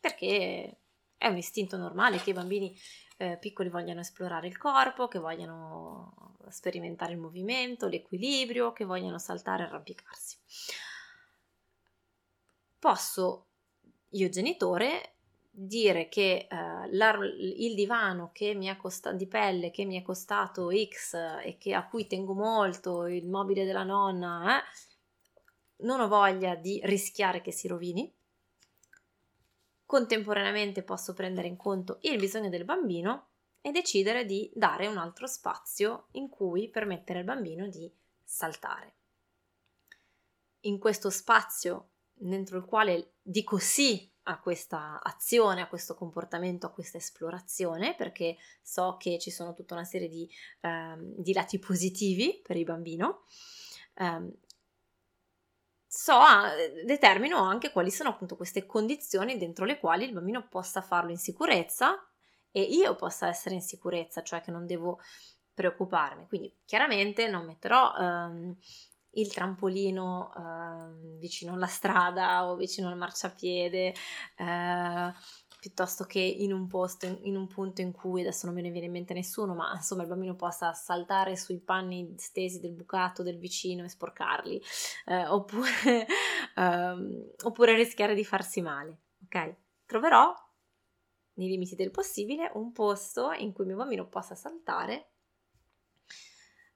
perché 0.00 0.78
è 1.16 1.28
un 1.28 1.36
istinto 1.36 1.76
normale 1.76 2.18
che 2.18 2.30
i 2.30 2.34
bambini 2.34 2.74
eh, 3.18 3.36
piccoli 3.38 3.68
vogliano 3.68 4.00
esplorare 4.00 4.46
il 4.46 4.56
corpo, 4.56 5.06
che 5.06 5.18
vogliano 5.18 6.36
sperimentare 6.48 7.12
il 7.12 7.18
movimento, 7.18 7.86
l'equilibrio, 7.86 8.72
che 8.72 8.86
vogliano 8.86 9.18
saltare 9.18 9.62
e 9.62 9.66
arrampicarsi. 9.66 10.38
Posso 12.78 13.46
io 14.12 14.28
genitore 14.30 15.16
dire 15.52 16.08
che 16.08 16.46
uh, 16.48 16.86
il 16.88 17.74
divano 17.74 18.30
che 18.32 18.54
mi 18.54 18.66
è 18.66 18.76
costato 18.76 19.16
di 19.16 19.26
pelle 19.26 19.70
che 19.70 19.84
mi 19.84 19.98
è 19.98 20.02
costato 20.02 20.70
X 20.70 21.14
e 21.44 21.56
che, 21.58 21.74
a 21.74 21.86
cui 21.86 22.06
tengo 22.06 22.34
molto, 22.34 23.06
il 23.06 23.26
mobile 23.26 23.64
della 23.64 23.82
nonna, 23.82 24.58
eh, 24.58 24.62
non 25.84 26.00
ho 26.00 26.08
voglia 26.08 26.54
di 26.54 26.80
rischiare 26.84 27.40
che 27.40 27.52
si 27.52 27.66
rovini. 27.66 28.12
Contemporaneamente 29.84 30.82
posso 30.82 31.14
prendere 31.14 31.48
in 31.48 31.56
conto 31.56 31.98
il 32.02 32.16
bisogno 32.16 32.48
del 32.48 32.64
bambino 32.64 33.30
e 33.60 33.72
decidere 33.72 34.24
di 34.24 34.50
dare 34.54 34.86
un 34.86 34.96
altro 34.96 35.26
spazio 35.26 36.06
in 36.12 36.28
cui 36.28 36.68
permettere 36.68 37.18
al 37.18 37.24
bambino 37.24 37.66
di 37.66 37.92
saltare. 38.22 38.94
In 40.60 40.78
questo 40.78 41.10
spazio 41.10 41.88
dentro 42.12 42.58
il 42.58 42.64
quale 42.64 43.14
dico 43.22 43.58
sì 43.58 44.09
a 44.24 44.38
questa 44.40 45.00
azione, 45.02 45.62
a 45.62 45.68
questo 45.68 45.94
comportamento, 45.94 46.66
a 46.66 46.70
questa 46.70 46.98
esplorazione, 46.98 47.94
perché 47.94 48.36
so 48.62 48.96
che 48.98 49.18
ci 49.18 49.30
sono 49.30 49.54
tutta 49.54 49.74
una 49.74 49.84
serie 49.84 50.08
di, 50.08 50.28
um, 50.60 51.14
di 51.16 51.32
lati 51.32 51.58
positivi 51.58 52.40
per 52.42 52.56
il 52.56 52.64
bambino. 52.64 53.24
Um, 53.94 54.30
so, 55.86 56.18
determino 56.84 57.38
anche 57.38 57.72
quali 57.72 57.90
sono 57.90 58.10
appunto 58.10 58.36
queste 58.36 58.66
condizioni 58.66 59.38
dentro 59.38 59.64
le 59.64 59.78
quali 59.78 60.04
il 60.04 60.12
bambino 60.12 60.46
possa 60.48 60.82
farlo 60.82 61.10
in 61.10 61.18
sicurezza 61.18 61.98
e 62.52 62.62
io 62.62 62.94
possa 62.96 63.28
essere 63.28 63.54
in 63.54 63.62
sicurezza, 63.62 64.22
cioè 64.22 64.40
che 64.40 64.50
non 64.50 64.66
devo 64.66 65.00
preoccuparmi. 65.54 66.26
Quindi 66.26 66.54
chiaramente 66.64 67.28
non 67.28 67.44
metterò 67.44 67.94
um, 67.96 68.56
il 69.12 69.32
trampolino 69.32 70.32
eh, 70.36 71.18
vicino 71.18 71.54
alla 71.54 71.66
strada 71.66 72.48
o 72.48 72.56
vicino 72.56 72.88
al 72.88 72.96
marciapiede, 72.96 73.94
eh, 74.36 75.12
piuttosto 75.58 76.04
che 76.04 76.20
in 76.20 76.52
un 76.52 76.66
posto, 76.66 77.18
in, 77.22 77.36
un 77.36 77.46
punto 77.46 77.80
in 77.80 77.92
cui 77.92 78.22
adesso 78.22 78.46
non 78.46 78.54
me 78.54 78.62
ne 78.62 78.70
viene 78.70 78.86
in 78.86 78.92
mente 78.92 79.12
nessuno, 79.12 79.54
ma 79.54 79.72
insomma 79.74 80.02
il 80.02 80.08
bambino 80.08 80.34
possa 80.34 80.72
saltare 80.72 81.36
sui 81.36 81.58
panni 81.58 82.14
stesi 82.16 82.60
del 82.60 82.72
bucato 82.72 83.22
del 83.22 83.38
vicino 83.38 83.84
e 83.84 83.88
sporcarli, 83.88 84.62
eh, 85.06 85.26
oppure, 85.26 86.06
ehm, 86.56 87.32
oppure 87.44 87.74
rischiare 87.74 88.14
di 88.14 88.24
farsi 88.24 88.62
male. 88.62 89.00
Ok? 89.24 89.56
Troverò 89.84 90.34
nei 91.34 91.48
limiti 91.48 91.74
del 91.74 91.90
possibile 91.90 92.50
un 92.54 92.72
posto 92.72 93.32
in 93.32 93.52
cui 93.52 93.64
il 93.64 93.70
mio 93.70 93.78
bambino 93.78 94.08
possa 94.08 94.34
saltare 94.34 95.09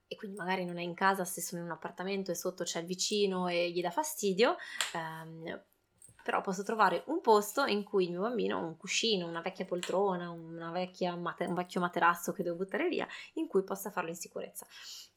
e 0.07 0.15
quindi 0.15 0.37
magari 0.37 0.65
non 0.65 0.77
è 0.77 0.81
in 0.81 0.93
casa 0.93 1.25
se 1.25 1.41
sono 1.41 1.61
in 1.61 1.67
un 1.67 1.73
appartamento 1.73 2.31
e 2.31 2.35
sotto 2.35 2.63
c'è 2.63 2.79
il 2.79 2.85
vicino 2.85 3.47
e 3.47 3.71
gli 3.71 3.81
dà 3.81 3.91
fastidio, 3.91 4.55
ehm, 4.93 5.63
però 6.23 6.41
posso 6.41 6.63
trovare 6.63 7.03
un 7.07 7.21
posto 7.21 7.65
in 7.65 7.83
cui 7.83 8.05
il 8.05 8.11
mio 8.11 8.21
bambino, 8.21 8.57
un 8.57 8.77
cuscino, 8.77 9.27
una 9.27 9.41
vecchia 9.41 9.65
poltrona, 9.65 10.31
una 10.31 10.71
vecchia 10.71 11.15
mate- 11.15 11.45
un 11.45 11.53
vecchio 11.53 11.79
materasso 11.79 12.31
che 12.31 12.41
devo 12.41 12.55
buttare 12.55 12.87
via, 12.87 13.07
in 13.33 13.47
cui 13.47 13.63
possa 13.63 13.91
farlo 13.91 14.09
in 14.09 14.15
sicurezza. 14.15 14.65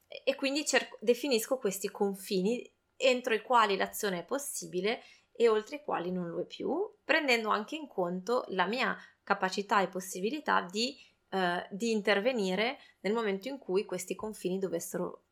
E 0.07 0.35
quindi 0.35 0.65
cerco, 0.65 0.97
definisco 1.01 1.57
questi 1.57 1.89
confini 1.89 2.71
entro 2.95 3.33
i 3.33 3.41
quali 3.41 3.75
l'azione 3.75 4.19
è 4.19 4.25
possibile 4.25 5.01
e 5.31 5.47
oltre 5.47 5.77
i 5.77 5.83
quali 5.83 6.11
non 6.11 6.27
lo 6.27 6.41
è 6.41 6.45
più, 6.45 6.77
prendendo 7.03 7.49
anche 7.49 7.75
in 7.75 7.87
conto 7.87 8.43
la 8.49 8.65
mia 8.65 8.95
capacità 9.23 9.81
e 9.81 9.87
possibilità 9.87 10.61
di 10.61 10.95
eh, 11.29 11.67
di 11.69 11.91
intervenire 11.91 12.79
nel 13.01 13.13
momento 13.13 13.47
in 13.47 13.57
cui 13.57 13.85
questi 13.85 14.15
confini 14.15 14.57
dovessero 14.57 15.23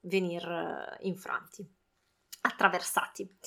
venire 0.00 0.98
eh, 1.00 1.06
infranti, 1.06 1.66
attraversati. 2.42 3.38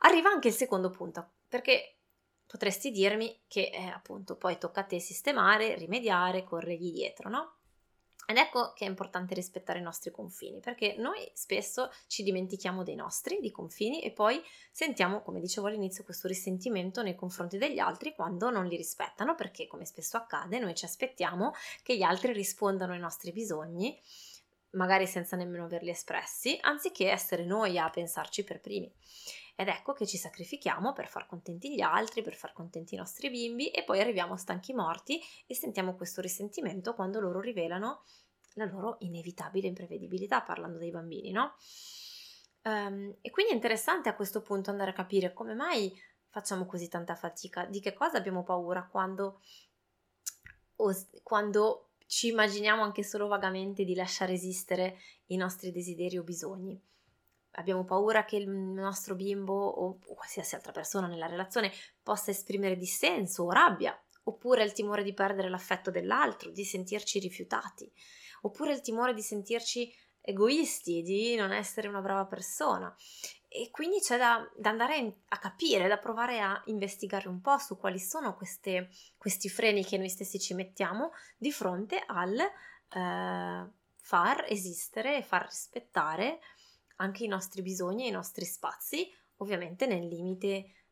Arriva 0.00 0.30
anche 0.30 0.48
il 0.48 0.54
secondo 0.54 0.90
punto, 0.90 1.32
perché 1.48 1.98
potresti 2.46 2.90
dirmi 2.90 3.42
che 3.46 3.70
eh, 3.72 3.86
appunto 3.86 4.36
poi 4.36 4.58
tocca 4.58 4.80
a 4.80 4.84
te 4.84 4.98
sistemare, 5.00 5.74
rimediare, 5.74 6.44
corrergli 6.44 6.92
dietro, 6.92 7.28
no? 7.28 7.57
Ed 8.30 8.36
ecco 8.36 8.74
che 8.74 8.84
è 8.84 8.88
importante 8.88 9.32
rispettare 9.32 9.78
i 9.78 9.82
nostri 9.82 10.10
confini, 10.10 10.60
perché 10.60 10.96
noi 10.98 11.30
spesso 11.32 11.90
ci 12.08 12.22
dimentichiamo 12.22 12.82
dei 12.82 12.94
nostri, 12.94 13.40
di 13.40 13.50
confini, 13.50 14.02
e 14.02 14.10
poi 14.10 14.38
sentiamo, 14.70 15.22
come 15.22 15.40
dicevo 15.40 15.68
all'inizio, 15.68 16.04
questo 16.04 16.28
risentimento 16.28 17.02
nei 17.02 17.14
confronti 17.14 17.56
degli 17.56 17.78
altri 17.78 18.14
quando 18.14 18.50
non 18.50 18.66
li 18.66 18.76
rispettano, 18.76 19.34
perché 19.34 19.66
come 19.66 19.86
spesso 19.86 20.18
accade, 20.18 20.58
noi 20.58 20.74
ci 20.74 20.84
aspettiamo 20.84 21.54
che 21.82 21.96
gli 21.96 22.02
altri 22.02 22.34
rispondano 22.34 22.92
ai 22.92 22.98
nostri 22.98 23.32
bisogni, 23.32 23.98
magari 24.72 25.06
senza 25.06 25.34
nemmeno 25.34 25.64
averli 25.64 25.88
espressi, 25.88 26.58
anziché 26.60 27.10
essere 27.10 27.46
noi 27.46 27.78
a 27.78 27.88
pensarci 27.88 28.44
per 28.44 28.60
primi. 28.60 28.92
Ed 29.60 29.66
ecco 29.66 29.92
che 29.92 30.06
ci 30.06 30.18
sacrifichiamo 30.18 30.92
per 30.92 31.08
far 31.08 31.26
contenti 31.26 31.74
gli 31.74 31.80
altri, 31.80 32.22
per 32.22 32.36
far 32.36 32.52
contenti 32.52 32.94
i 32.94 32.96
nostri 32.96 33.28
bimbi 33.28 33.70
e 33.70 33.82
poi 33.82 33.98
arriviamo 33.98 34.36
stanchi 34.36 34.72
morti 34.72 35.20
e 35.48 35.54
sentiamo 35.56 35.96
questo 35.96 36.20
risentimento 36.20 36.94
quando 36.94 37.18
loro 37.18 37.40
rivelano 37.40 38.04
la 38.54 38.66
loro 38.66 38.98
inevitabile 39.00 39.66
imprevedibilità, 39.66 40.42
parlando 40.42 40.78
dei 40.78 40.92
bambini, 40.92 41.32
no? 41.32 41.56
Um, 42.62 43.16
e 43.20 43.30
quindi 43.30 43.50
è 43.50 43.56
interessante 43.56 44.08
a 44.08 44.14
questo 44.14 44.42
punto 44.42 44.70
andare 44.70 44.90
a 44.90 44.94
capire 44.94 45.32
come 45.32 45.54
mai 45.54 45.92
facciamo 46.28 46.64
così 46.64 46.86
tanta 46.86 47.16
fatica, 47.16 47.64
di 47.64 47.80
che 47.80 47.94
cosa 47.94 48.16
abbiamo 48.16 48.44
paura 48.44 48.86
quando, 48.86 49.40
quando 51.24 51.94
ci 52.06 52.28
immaginiamo 52.28 52.84
anche 52.84 53.02
solo 53.02 53.26
vagamente 53.26 53.82
di 53.82 53.96
lasciare 53.96 54.34
esistere 54.34 54.98
i 55.26 55.36
nostri 55.36 55.72
desideri 55.72 56.16
o 56.16 56.22
bisogni 56.22 56.80
abbiamo 57.58 57.84
paura 57.84 58.24
che 58.24 58.36
il 58.36 58.48
nostro 58.48 59.14
bimbo 59.14 59.54
o 59.54 59.98
qualsiasi 60.14 60.54
altra 60.54 60.72
persona 60.72 61.06
nella 61.06 61.26
relazione 61.26 61.72
possa 62.02 62.30
esprimere 62.30 62.76
dissenso 62.76 63.44
o 63.44 63.50
rabbia, 63.50 64.00
oppure 64.24 64.62
il 64.62 64.72
timore 64.72 65.02
di 65.02 65.12
perdere 65.12 65.48
l'affetto 65.48 65.90
dell'altro, 65.90 66.50
di 66.50 66.64
sentirci 66.64 67.18
rifiutati, 67.18 67.90
oppure 68.42 68.72
il 68.72 68.80
timore 68.80 69.12
di 69.12 69.22
sentirci 69.22 69.92
egoisti, 70.20 71.02
di 71.02 71.34
non 71.36 71.52
essere 71.52 71.88
una 71.88 72.00
brava 72.00 72.26
persona. 72.26 72.94
E 73.48 73.70
quindi 73.70 74.00
c'è 74.00 74.18
da, 74.18 74.46
da 74.56 74.68
andare 74.68 75.20
a 75.28 75.38
capire, 75.38 75.88
da 75.88 75.96
provare 75.96 76.40
a 76.40 76.60
investigare 76.66 77.28
un 77.28 77.40
po' 77.40 77.56
su 77.58 77.78
quali 77.78 77.98
sono 77.98 78.34
queste, 78.36 78.90
questi 79.16 79.48
freni 79.48 79.84
che 79.84 79.96
noi 79.96 80.10
stessi 80.10 80.38
ci 80.38 80.52
mettiamo 80.52 81.12
di 81.38 81.50
fronte 81.50 82.02
al 82.06 82.38
eh, 82.38 83.70
far 83.96 84.44
esistere 84.48 85.16
e 85.16 85.22
far 85.22 85.46
rispettare 85.46 86.40
anche 86.98 87.24
i 87.24 87.28
nostri 87.28 87.62
bisogni 87.62 88.04
e 88.04 88.08
i 88.08 88.12
nostri 88.12 88.44
spazi, 88.44 89.10
ovviamente 89.36 89.86
nel 89.86 90.06
limite 90.06 90.48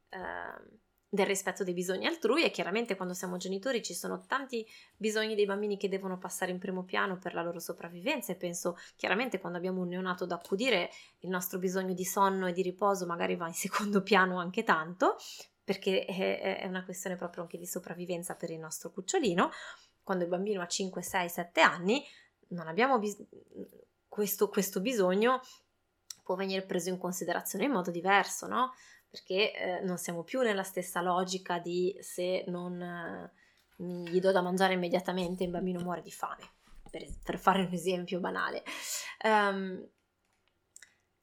eh, 0.08 0.84
del 1.08 1.26
rispetto 1.26 1.64
dei 1.64 1.74
bisogni 1.74 2.06
altrui. 2.06 2.44
E 2.44 2.50
chiaramente 2.50 2.96
quando 2.96 3.14
siamo 3.14 3.36
genitori 3.36 3.82
ci 3.82 3.94
sono 3.94 4.24
tanti 4.26 4.66
bisogni 4.96 5.34
dei 5.34 5.46
bambini 5.46 5.76
che 5.76 5.88
devono 5.88 6.18
passare 6.18 6.50
in 6.50 6.58
primo 6.58 6.84
piano 6.84 7.18
per 7.18 7.34
la 7.34 7.42
loro 7.42 7.58
sopravvivenza. 7.58 8.32
E 8.32 8.36
penso 8.36 8.76
chiaramente 8.96 9.40
quando 9.40 9.58
abbiamo 9.58 9.80
un 9.80 9.88
neonato 9.88 10.26
da 10.26 10.36
accudire 10.36 10.90
il 11.20 11.30
nostro 11.30 11.58
bisogno 11.58 11.94
di 11.94 12.04
sonno 12.04 12.46
e 12.46 12.52
di 12.52 12.62
riposo 12.62 13.06
magari 13.06 13.36
va 13.36 13.46
in 13.46 13.54
secondo 13.54 14.02
piano 14.02 14.38
anche 14.38 14.62
tanto 14.62 15.16
perché 15.64 16.04
è, 16.04 16.64
una 16.66 16.84
questione 16.84 17.16
proprio 17.16 17.42
anche 17.42 17.58
di 17.58 17.66
sopravvivenza 17.66 18.36
per 18.36 18.50
il 18.50 18.58
nostro 18.60 18.90
cucciolino. 18.90 19.50
Quando 20.04 20.22
il 20.22 20.30
bambino 20.30 20.62
ha 20.62 20.66
5, 20.68 21.02
6, 21.02 21.28
7 21.28 21.60
anni 21.60 22.04
non 22.48 22.68
abbiamo 22.68 23.00
bis- 23.00 23.20
questo, 24.06 24.48
questo 24.48 24.80
bisogno 24.80 25.40
può 26.26 26.34
venire 26.34 26.66
preso 26.66 26.88
in 26.88 26.98
considerazione 26.98 27.66
in 27.66 27.70
modo 27.70 27.92
diverso, 27.92 28.48
no? 28.48 28.72
perché 29.08 29.54
eh, 29.54 29.80
non 29.82 29.96
siamo 29.96 30.24
più 30.24 30.40
nella 30.40 30.64
stessa 30.64 31.00
logica 31.00 31.60
di 31.60 31.96
se 32.00 32.44
non 32.48 32.82
eh, 32.82 33.30
gli 33.76 34.18
do 34.18 34.32
da 34.32 34.42
mangiare 34.42 34.74
immediatamente 34.74 35.44
il 35.44 35.50
bambino 35.50 35.80
muore 35.80 36.02
di 36.02 36.10
fame, 36.10 36.42
per, 36.90 37.06
per 37.22 37.38
fare 37.38 37.62
un 37.62 37.72
esempio 37.72 38.18
banale. 38.18 38.64
Um, 39.22 39.88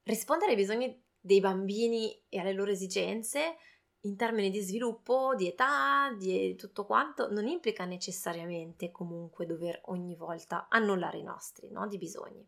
rispondere 0.03 0.51
ai 0.51 0.57
bisogni 0.57 1.03
dei 1.19 1.41
bambini 1.41 2.23
e 2.29 2.39
alle 2.39 2.53
loro 2.53 2.71
esigenze 2.71 3.57
in 4.05 4.15
termini 4.15 4.49
di 4.49 4.61
sviluppo, 4.61 5.35
di 5.35 5.47
età, 5.47 6.15
di 6.17 6.55
tutto 6.55 6.85
quanto, 6.85 7.29
non 7.29 7.47
implica 7.47 7.83
necessariamente 7.83 8.89
comunque 8.91 9.45
dover 9.45 9.81
ogni 9.85 10.15
volta 10.15 10.67
annullare 10.69 11.17
i 11.17 11.23
nostri 11.23 11.69
no? 11.71 11.87
di 11.87 11.97
bisogni. 11.97 12.47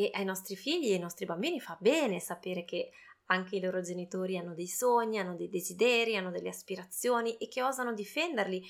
E 0.00 0.10
ai 0.12 0.24
nostri 0.24 0.54
figli 0.54 0.90
e 0.90 0.92
ai 0.92 1.00
nostri 1.00 1.26
bambini 1.26 1.58
fa 1.58 1.76
bene 1.80 2.20
sapere 2.20 2.64
che 2.64 2.90
anche 3.30 3.56
i 3.56 3.60
loro 3.60 3.80
genitori 3.80 4.38
hanno 4.38 4.54
dei 4.54 4.68
sogni, 4.68 5.18
hanno 5.18 5.34
dei 5.34 5.48
desideri, 5.48 6.16
hanno 6.16 6.30
delle 6.30 6.50
aspirazioni 6.50 7.36
e 7.36 7.48
che 7.48 7.64
osano 7.64 7.92
difenderli, 7.92 8.62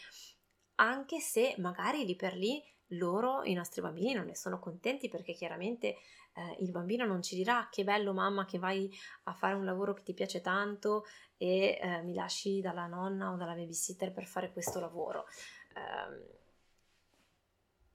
anche 0.77 1.21
se 1.21 1.55
magari 1.59 2.07
lì 2.07 2.17
per 2.17 2.35
lì 2.35 2.63
loro, 2.93 3.43
i 3.43 3.53
nostri 3.53 3.83
bambini, 3.83 4.15
non 4.15 4.25
ne 4.25 4.35
sono 4.35 4.59
contenti 4.59 5.11
perché 5.11 5.35
chiaramente 5.35 5.97
eh, 6.33 6.57
il 6.61 6.71
bambino 6.71 7.05
non 7.05 7.21
ci 7.21 7.37
dirà 7.37 7.69
che 7.71 7.85
bello 7.85 8.15
mamma 8.15 8.47
che 8.47 8.59
vai 8.59 8.91
a 9.25 9.35
fare 9.35 9.55
un 9.55 9.67
lavoro 9.67 9.93
che 9.93 10.05
ti 10.05 10.15
piace 10.15 10.41
tanto 10.41 11.05
e 11.37 11.79
eh, 11.79 12.03
mi 12.05 12.15
lasci 12.15 12.63
dalla 12.63 12.87
nonna 12.87 13.33
o 13.33 13.37
dalla 13.37 13.53
babysitter 13.53 14.13
per 14.13 14.25
fare 14.25 14.51
questo 14.51 14.81
lavoro. 14.81 15.27
Eh, 15.75 16.38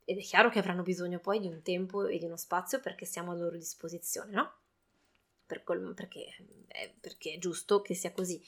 ed 0.06 0.18
è 0.18 0.22
chiaro 0.22 0.50
che 0.50 0.60
avranno 0.60 0.84
bisogno 0.84 1.20
poi 1.20 1.40
di 1.40 1.48
un 1.48 1.62
tempo 1.62 2.08
e 2.08 2.18
di 2.18 2.26
uno 2.26 2.38
spazio 2.38 2.80
perché 2.80 3.06
siamo 3.06 3.32
a 3.32 3.36
loro 3.36 3.58
disposizione, 3.58 4.32
no? 4.32 4.54
per 5.46 5.64
col- 5.64 5.94
perché, 5.94 6.36
eh, 6.68 6.96
perché, 7.00 7.34
è 7.34 7.38
giusto 7.38 7.82
che 7.82 7.94
sia 7.94 8.12
così. 8.12 8.42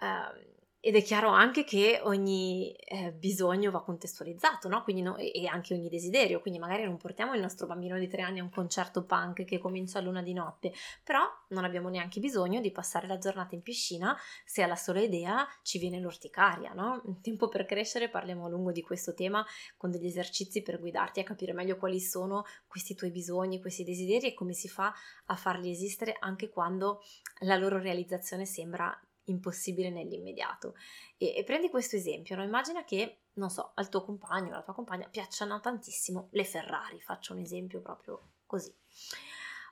Uh, 0.00 0.66
ed 0.88 0.96
è 0.96 1.02
chiaro 1.02 1.28
anche 1.28 1.64
che 1.64 2.00
ogni 2.02 2.72
eh, 2.72 3.12
bisogno 3.12 3.70
va 3.70 3.82
contestualizzato, 3.82 4.68
no? 4.68 4.84
No, 4.86 5.16
e 5.18 5.46
anche 5.46 5.74
ogni 5.74 5.90
desiderio, 5.90 6.40
quindi 6.40 6.58
magari 6.58 6.84
non 6.84 6.96
portiamo 6.96 7.34
il 7.34 7.42
nostro 7.42 7.66
bambino 7.66 7.98
di 7.98 8.08
tre 8.08 8.22
anni 8.22 8.38
a 8.38 8.42
un 8.42 8.48
concerto 8.48 9.04
punk 9.04 9.44
che 9.44 9.58
comincia 9.58 9.98
a 9.98 10.00
luna 10.00 10.22
di 10.22 10.32
notte, 10.32 10.72
però 11.04 11.20
non 11.48 11.64
abbiamo 11.64 11.90
neanche 11.90 12.20
bisogno 12.20 12.62
di 12.62 12.70
passare 12.70 13.06
la 13.06 13.18
giornata 13.18 13.54
in 13.54 13.60
piscina 13.60 14.16
se 14.46 14.62
alla 14.62 14.76
sola 14.76 15.00
idea 15.00 15.46
ci 15.60 15.78
viene 15.78 16.00
l'orticaria, 16.00 16.72
no? 16.72 17.02
In 17.04 17.20
tempo 17.20 17.48
per 17.48 17.66
crescere 17.66 18.08
parliamo 18.08 18.46
a 18.46 18.48
lungo 18.48 18.72
di 18.72 18.80
questo 18.80 19.12
tema 19.12 19.44
con 19.76 19.90
degli 19.90 20.06
esercizi 20.06 20.62
per 20.62 20.80
guidarti 20.80 21.20
a 21.20 21.24
capire 21.24 21.52
meglio 21.52 21.76
quali 21.76 22.00
sono 22.00 22.46
questi 22.66 22.94
tuoi 22.94 23.10
bisogni, 23.10 23.60
questi 23.60 23.84
desideri 23.84 24.28
e 24.28 24.34
come 24.34 24.54
si 24.54 24.70
fa 24.70 24.94
a 25.26 25.36
farli 25.36 25.70
esistere 25.70 26.16
anche 26.18 26.48
quando 26.48 27.02
la 27.40 27.56
loro 27.56 27.78
realizzazione 27.78 28.46
sembra 28.46 28.98
impossibile 29.30 29.90
nell'immediato. 29.90 30.74
E, 31.16 31.34
e 31.36 31.44
prendi 31.44 31.70
questo 31.70 31.96
esempio, 31.96 32.36
no? 32.36 32.42
immagina 32.42 32.84
che, 32.84 33.22
non 33.34 33.50
so, 33.50 33.72
al 33.74 33.88
tuo 33.88 34.04
compagno, 34.04 34.52
alla 34.52 34.62
tua 34.62 34.74
compagna 34.74 35.08
piacciono 35.08 35.60
tantissimo 35.60 36.28
le 36.32 36.44
Ferrari, 36.44 37.00
faccio 37.00 37.32
un 37.32 37.40
esempio 37.40 37.80
proprio 37.80 38.32
così. 38.46 38.74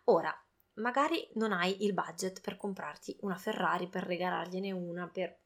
Ora, 0.04 0.32
magari 0.74 1.28
non 1.34 1.52
hai 1.52 1.84
il 1.84 1.92
budget 1.92 2.40
per 2.40 2.56
comprarti 2.56 3.16
una 3.20 3.36
Ferrari, 3.36 3.88
per 3.88 4.04
regalargliene 4.04 4.70
una, 4.72 5.08
per... 5.08 5.38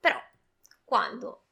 Però, 0.00 0.18
quando 0.84 1.43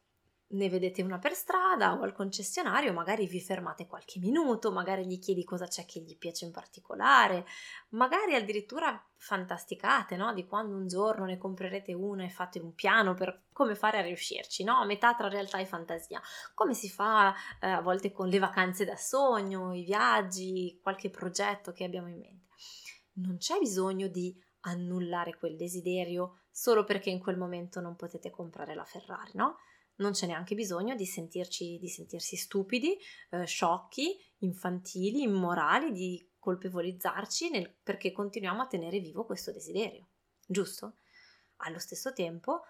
ne 0.53 0.69
vedete 0.69 1.03
una 1.03 1.19
per 1.19 1.35
strada 1.35 1.95
o 1.95 2.03
al 2.03 2.13
concessionario, 2.13 2.93
magari 2.93 3.27
vi 3.27 3.41
fermate 3.41 3.87
qualche 3.87 4.19
minuto, 4.19 4.73
magari 4.73 5.07
gli 5.07 5.19
chiedi 5.19 5.45
cosa 5.45 5.67
c'è 5.67 5.85
che 5.85 6.01
gli 6.01 6.17
piace 6.17 6.45
in 6.45 6.51
particolare, 6.51 7.47
magari 7.91 8.35
addirittura 8.35 9.03
fantasticate, 9.17 10.17
no? 10.17 10.33
Di 10.35 10.47
quando 10.47 10.77
un 10.77 10.87
giorno 10.89 11.25
ne 11.25 11.39
comprerete 11.39 11.93
una 11.95 12.25
e 12.25 12.31
fate 12.31 12.59
un 12.59 12.75
piano 12.75 13.15
per 13.15 13.45
come 13.53 13.75
fare 13.75 13.99
a 13.99 14.03
riuscirci, 14.03 14.65
no? 14.65 14.79
A 14.79 14.85
metà 14.85 15.15
tra 15.15 15.29
realtà 15.29 15.59
e 15.59 15.67
fantasia. 15.67 16.21
Come 16.55 16.75
si 16.75 16.89
fa 16.89 17.35
eh, 17.61 17.69
a 17.69 17.81
volte 17.81 18.13
con 18.13 18.29
le 18.29 18.39
vacanze 18.39 18.85
da 18.85 18.97
sogno, 18.97 19.73
i 19.73 19.85
viaggi, 19.85 20.79
qualche 20.83 21.11
progetto 21.11 21.73
che 21.73 21.85
abbiamo 21.85 22.09
in 22.09 22.19
mente. 22.19 22.55
Non 23.15 23.37
c'è 23.37 23.59
bisogno 23.59 24.09
di 24.09 24.35
annullare 24.63 25.37
quel 25.37 25.57
desiderio 25.57 26.43
solo 26.51 26.85
perché 26.85 27.11
in 27.11 27.19
quel 27.19 27.37
momento 27.37 27.81
non 27.81 27.97
potete 27.97 28.31
comprare 28.31 28.75
la 28.75 28.85
Ferrari, 28.85 29.31
no? 29.35 29.57
Non 29.97 30.13
c'è 30.13 30.27
neanche 30.27 30.55
bisogno 30.55 30.95
di, 30.95 31.07
sentirci, 31.07 31.79
di 31.79 31.89
sentirsi 31.89 32.37
stupidi, 32.37 32.97
eh, 33.31 33.45
sciocchi, 33.45 34.17
infantili, 34.39 35.23
immorali, 35.23 35.93
di 35.93 36.31
colpevolizzarci 36.39 37.51
nel, 37.51 37.73
perché 37.83 38.13
continuiamo 38.13 38.63
a 38.63 38.67
tenere 38.67 38.99
vivo 38.99 39.25
questo 39.25 39.53
desiderio, 39.53 40.09
giusto? 40.47 40.97
Allo 41.59 41.79
stesso 41.79 42.13
tempo, 42.13 42.63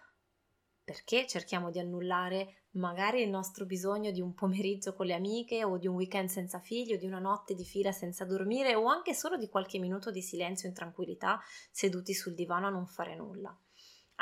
perché 0.85 1.27
cerchiamo 1.27 1.71
di 1.71 1.79
annullare 1.79 2.65
magari 2.73 3.23
il 3.23 3.31
nostro 3.31 3.65
bisogno 3.65 4.11
di 4.11 4.21
un 4.21 4.35
pomeriggio 4.35 4.95
con 4.95 5.07
le 5.07 5.15
amiche 5.15 5.65
o 5.65 5.79
di 5.79 5.87
un 5.87 5.95
weekend 5.95 6.29
senza 6.29 6.59
figli 6.59 6.95
o 6.95 6.99
di 6.99 7.07
una 7.07 7.19
notte 7.19 7.55
di 7.55 7.65
fila 7.65 7.93
senza 7.93 8.25
dormire 8.25 8.75
o 8.75 8.87
anche 8.87 9.15
solo 9.15 9.37
di 9.37 9.49
qualche 9.49 9.79
minuto 9.79 10.11
di 10.11 10.23
silenzio 10.23 10.69
in 10.69 10.75
tranquillità 10.75 11.41
seduti 11.71 12.15
sul 12.15 12.35
divano 12.35 12.67
a 12.67 12.71
non 12.71 12.87
fare 12.87 13.15
nulla? 13.15 13.57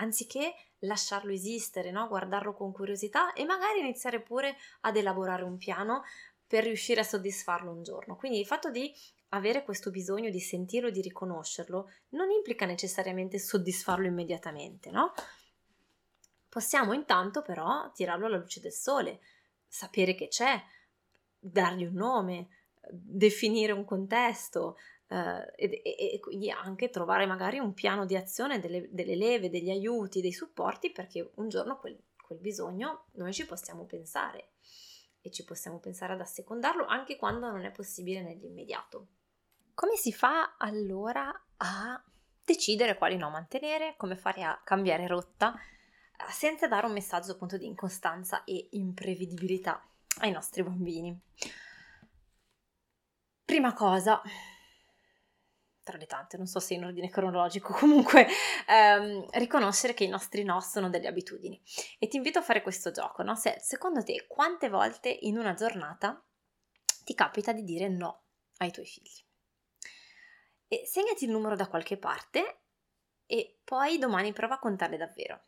anziché 0.00 0.54
lasciarlo 0.80 1.32
esistere, 1.32 1.90
no? 1.90 2.08
guardarlo 2.08 2.54
con 2.54 2.72
curiosità 2.72 3.32
e 3.32 3.44
magari 3.44 3.80
iniziare 3.80 4.20
pure 4.20 4.56
ad 4.80 4.96
elaborare 4.96 5.42
un 5.42 5.56
piano 5.56 6.02
per 6.46 6.64
riuscire 6.64 7.00
a 7.00 7.04
soddisfarlo 7.04 7.70
un 7.70 7.82
giorno. 7.82 8.16
Quindi 8.16 8.40
il 8.40 8.46
fatto 8.46 8.70
di 8.70 8.92
avere 9.28 9.62
questo 9.62 9.90
bisogno 9.90 10.30
di 10.30 10.40
sentirlo, 10.40 10.90
di 10.90 11.00
riconoscerlo, 11.00 11.90
non 12.10 12.30
implica 12.30 12.66
necessariamente 12.66 13.38
soddisfarlo 13.38 14.06
immediatamente, 14.06 14.90
no? 14.90 15.12
Possiamo 16.48 16.92
intanto 16.92 17.42
però 17.42 17.92
tirarlo 17.92 18.26
alla 18.26 18.38
luce 18.38 18.60
del 18.60 18.72
sole, 18.72 19.20
sapere 19.68 20.16
che 20.16 20.26
c'è, 20.26 20.60
dargli 21.38 21.84
un 21.84 21.94
nome, 21.94 22.48
definire 22.90 23.70
un 23.70 23.84
contesto, 23.84 24.76
eh, 25.10 25.52
e, 25.56 25.82
e, 25.82 26.20
quindi 26.20 26.50
anche 26.50 26.88
trovare 26.88 27.26
magari 27.26 27.58
un 27.58 27.74
piano 27.74 28.06
di 28.06 28.14
azione, 28.14 28.60
delle, 28.60 28.88
delle 28.92 29.16
leve, 29.16 29.50
degli 29.50 29.70
aiuti, 29.70 30.20
dei 30.20 30.32
supporti 30.32 30.92
perché 30.92 31.32
un 31.34 31.48
giorno 31.48 31.78
quel, 31.78 32.00
quel 32.22 32.38
bisogno 32.38 33.06
noi 33.14 33.32
ci 33.32 33.44
possiamo 33.44 33.84
pensare 33.86 34.52
e 35.20 35.32
ci 35.32 35.44
possiamo 35.44 35.80
pensare 35.80 36.12
ad 36.12 36.20
assecondarlo 36.20 36.86
anche 36.86 37.16
quando 37.16 37.50
non 37.50 37.64
è 37.64 37.72
possibile 37.72 38.22
nell'immediato. 38.22 39.08
Come 39.74 39.96
si 39.96 40.12
fa 40.12 40.54
allora 40.56 41.28
a 41.56 42.04
decidere 42.44 42.96
quali 42.96 43.16
no 43.16 43.30
mantenere, 43.30 43.94
come 43.96 44.14
fare 44.14 44.44
a 44.44 44.60
cambiare 44.62 45.08
rotta 45.08 45.54
eh, 45.54 46.30
senza 46.30 46.68
dare 46.68 46.86
un 46.86 46.92
messaggio 46.92 47.32
appunto 47.32 47.56
di 47.56 47.66
incostanza 47.66 48.44
e 48.44 48.68
imprevedibilità 48.70 49.84
ai 50.20 50.30
nostri 50.30 50.62
bambini? 50.62 51.20
Prima 53.44 53.72
cosa, 53.72 54.22
tra 55.82 55.96
le 55.96 56.06
tante, 56.06 56.36
non 56.36 56.46
so 56.46 56.60
se 56.60 56.74
in 56.74 56.84
ordine 56.84 57.08
cronologico, 57.08 57.72
comunque 57.78 58.26
ehm, 58.68 59.26
riconoscere 59.32 59.94
che 59.94 60.04
i 60.04 60.08
nostri 60.08 60.42
no 60.42 60.60
sono 60.60 60.88
delle 60.88 61.08
abitudini. 61.08 61.60
E 61.98 62.08
ti 62.08 62.16
invito 62.16 62.38
a 62.38 62.42
fare 62.42 62.62
questo 62.62 62.90
gioco, 62.90 63.22
no? 63.22 63.34
Se, 63.34 63.56
secondo 63.60 64.02
te 64.02 64.26
quante 64.28 64.68
volte 64.68 65.08
in 65.08 65.38
una 65.38 65.54
giornata 65.54 66.22
ti 67.04 67.14
capita 67.14 67.52
di 67.52 67.64
dire 67.64 67.88
no 67.88 68.22
ai 68.58 68.70
tuoi 68.70 68.86
figli? 68.86 69.24
E 70.68 70.86
segnati 70.86 71.24
il 71.24 71.30
numero 71.30 71.56
da 71.56 71.66
qualche 71.66 71.96
parte 71.96 72.60
e 73.26 73.58
poi 73.64 73.98
domani 73.98 74.32
prova 74.32 74.54
a 74.54 74.58
contarle 74.58 74.96
davvero. 74.96 75.44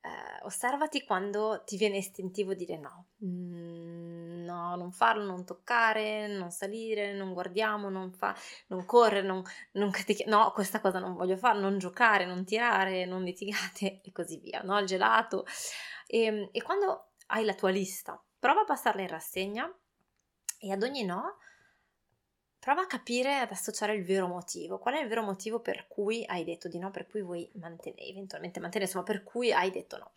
Eh, 0.00 0.44
osservati 0.44 1.04
quando 1.04 1.62
ti 1.64 1.76
viene 1.76 1.98
istintivo 1.98 2.54
dire 2.54 2.76
no. 2.76 3.10
Mm, 3.24 4.21
no, 4.52 4.76
non 4.76 4.92
farlo, 4.92 5.24
non 5.24 5.44
toccare, 5.44 6.26
non 6.28 6.50
salire, 6.50 7.12
non 7.12 7.32
guardiamo, 7.32 7.88
non, 7.88 8.12
fa, 8.12 8.34
non 8.68 8.84
correre, 8.84 9.26
non, 9.26 9.42
non 9.72 9.90
catic- 9.90 10.26
no, 10.26 10.52
questa 10.52 10.80
cosa 10.80 10.98
non 10.98 11.14
voglio 11.14 11.36
fare, 11.36 11.58
non 11.58 11.78
giocare, 11.78 12.24
non 12.26 12.44
tirare, 12.44 13.04
non 13.06 13.22
litigate 13.22 14.00
e 14.02 14.12
così 14.12 14.38
via, 14.38 14.60
no? 14.62 14.78
Il 14.78 14.86
gelato. 14.86 15.44
E, 16.06 16.24
ehm, 16.24 16.48
e 16.52 16.62
quando 16.62 17.12
hai 17.28 17.44
la 17.44 17.54
tua 17.54 17.70
lista, 17.70 18.22
prova 18.38 18.62
a 18.62 18.64
passarla 18.64 19.02
in 19.02 19.08
rassegna 19.08 19.72
e 20.58 20.70
ad 20.72 20.82
ogni 20.82 21.04
no 21.04 21.38
prova 22.62 22.82
a 22.82 22.86
capire, 22.86 23.38
ad 23.38 23.50
associare 23.50 23.92
il 23.96 24.04
vero 24.04 24.28
motivo. 24.28 24.78
Qual 24.78 24.94
è 24.94 25.00
il 25.00 25.08
vero 25.08 25.22
motivo 25.22 25.58
per 25.58 25.88
cui 25.88 26.24
hai 26.24 26.44
detto 26.44 26.68
di 26.68 26.78
no, 26.78 26.92
per 26.92 27.08
cui 27.08 27.20
vuoi 27.20 27.50
mantenere, 27.54 28.06
eventualmente 28.06 28.60
mantenere, 28.60 28.88
insomma, 28.88 29.04
per 29.04 29.24
cui 29.24 29.52
hai 29.52 29.72
detto 29.72 29.98
no. 29.98 30.12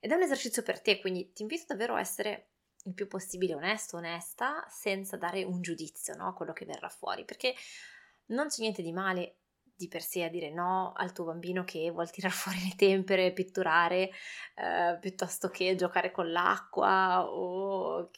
Ed 0.00 0.10
è 0.10 0.14
un 0.14 0.22
esercizio 0.22 0.62
per 0.62 0.80
te, 0.80 0.98
quindi 0.98 1.30
ti 1.34 1.42
invito 1.42 1.64
davvero 1.68 1.94
a 1.94 2.00
essere 2.00 2.52
il 2.84 2.94
più 2.94 3.06
possibile 3.06 3.54
onesto, 3.54 3.96
onesta, 3.96 4.66
senza 4.68 5.16
dare 5.16 5.42
un 5.42 5.60
giudizio 5.62 6.14
no, 6.16 6.28
a 6.28 6.34
quello 6.34 6.52
che 6.52 6.64
verrà 6.64 6.88
fuori, 6.88 7.24
perché 7.24 7.54
non 8.26 8.48
c'è 8.48 8.60
niente 8.60 8.82
di 8.82 8.92
male 8.92 9.36
di 9.76 9.88
per 9.88 10.02
sé 10.02 10.22
a 10.22 10.28
dire 10.28 10.50
no 10.50 10.92
al 10.94 11.12
tuo 11.12 11.24
bambino 11.24 11.64
che 11.64 11.90
vuol 11.90 12.10
tirare 12.10 12.34
fuori 12.34 12.58
le 12.62 12.74
tempere, 12.76 13.32
pitturare, 13.32 14.10
eh, 14.54 14.98
piuttosto 15.00 15.48
che 15.48 15.74
giocare 15.74 16.10
con 16.10 16.30
l'acqua 16.30 17.26
o 17.28 18.10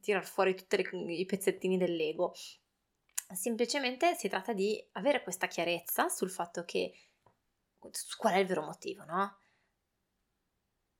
tirar 0.00 0.24
fuori 0.24 0.54
tutti 0.54 0.86
i 1.08 1.24
pezzettini 1.24 1.76
del 1.76 1.96
Lego. 1.96 2.34
Semplicemente 3.32 4.14
si 4.14 4.28
tratta 4.28 4.52
di 4.52 4.82
avere 4.92 5.22
questa 5.22 5.46
chiarezza 5.46 6.08
sul 6.08 6.30
fatto 6.30 6.64
che 6.64 6.92
qual 8.16 8.34
è 8.34 8.38
il 8.38 8.46
vero 8.46 8.62
motivo, 8.62 9.04
no? 9.04 9.38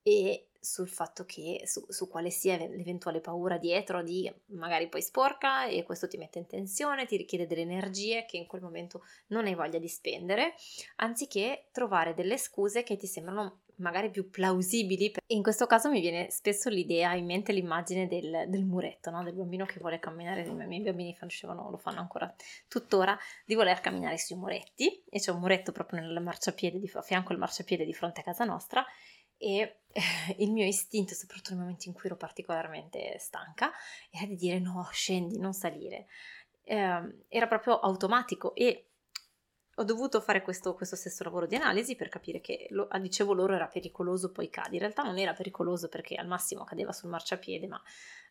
E 0.02 0.48
sul 0.64 0.88
fatto 0.88 1.24
che 1.24 1.62
su, 1.64 1.84
su, 1.88 2.08
quale 2.08 2.30
sia 2.30 2.56
l'eventuale 2.56 3.20
paura 3.20 3.58
dietro 3.58 4.02
di 4.02 4.32
magari 4.46 4.88
poi 4.88 5.02
sporca 5.02 5.66
e 5.66 5.82
questo 5.82 6.08
ti 6.08 6.16
mette 6.16 6.38
in 6.38 6.46
tensione, 6.46 7.06
ti 7.06 7.16
richiede 7.16 7.46
delle 7.46 7.60
energie 7.60 8.24
che 8.24 8.38
in 8.38 8.46
quel 8.46 8.62
momento 8.62 9.04
non 9.28 9.44
hai 9.44 9.54
voglia 9.54 9.78
di 9.78 9.88
spendere, 9.88 10.54
anziché 10.96 11.68
trovare 11.70 12.14
delle 12.14 12.38
scuse 12.38 12.82
che 12.82 12.96
ti 12.96 13.06
sembrano 13.06 13.60
magari 13.76 14.10
più 14.10 14.30
plausibili. 14.30 15.12
In 15.28 15.42
questo 15.42 15.66
caso 15.66 15.90
mi 15.90 16.00
viene 16.00 16.30
spesso 16.30 16.68
l'idea, 16.68 17.14
in 17.14 17.26
mente 17.26 17.52
l'immagine 17.52 18.06
del, 18.06 18.44
del 18.48 18.64
muretto, 18.64 19.10
no? 19.10 19.22
del 19.22 19.34
bambino 19.34 19.64
che 19.64 19.80
vuole 19.80 19.98
camminare, 19.98 20.42
i 20.42 20.52
miei 20.52 20.82
bambini 20.82 21.14
facevano, 21.14 21.70
lo 21.70 21.76
fanno 21.76 22.00
ancora 22.00 22.32
tuttora, 22.68 23.18
di 23.44 23.54
voler 23.54 23.80
camminare 23.80 24.18
sui 24.18 24.36
muretti 24.36 25.02
e 25.08 25.18
c'è 25.18 25.30
un 25.30 25.40
muretto 25.40 25.72
proprio 25.72 26.00
nel 26.00 26.22
marciapiede, 26.22 26.78
di, 26.78 26.90
a 26.94 27.02
fianco 27.02 27.32
al 27.32 27.38
marciapiede 27.38 27.84
di 27.84 27.92
fronte 27.92 28.20
a 28.20 28.24
casa 28.24 28.44
nostra 28.44 28.84
e 29.36 29.80
il 30.38 30.50
mio 30.50 30.66
istinto, 30.66 31.14
soprattutto 31.14 31.50
nei 31.50 31.60
momenti 31.60 31.88
in 31.88 31.94
cui 31.94 32.04
ero 32.06 32.16
particolarmente 32.16 33.16
stanca, 33.18 33.72
era 34.10 34.26
di 34.26 34.36
dire 34.36 34.58
no, 34.58 34.88
scendi, 34.92 35.38
non 35.38 35.52
salire. 35.52 36.06
Eh, 36.62 37.24
era 37.28 37.46
proprio 37.46 37.78
automatico 37.80 38.54
e 38.54 38.88
ho 39.76 39.84
dovuto 39.84 40.20
fare 40.20 40.42
questo, 40.42 40.74
questo, 40.74 40.94
stesso 40.96 41.24
lavoro 41.24 41.46
di 41.46 41.56
analisi 41.56 41.96
per 41.96 42.08
capire 42.08 42.40
che, 42.40 42.68
lo, 42.70 42.88
dicevo 43.00 43.32
loro, 43.32 43.54
era 43.54 43.66
pericoloso, 43.66 44.30
poi 44.30 44.48
cadi. 44.48 44.74
In 44.74 44.80
realtà 44.80 45.02
non 45.02 45.18
era 45.18 45.32
pericoloso 45.32 45.88
perché 45.88 46.14
al 46.14 46.26
massimo 46.26 46.64
cadeva 46.64 46.92
sul 46.92 47.10
marciapiede, 47.10 47.66
ma 47.66 47.82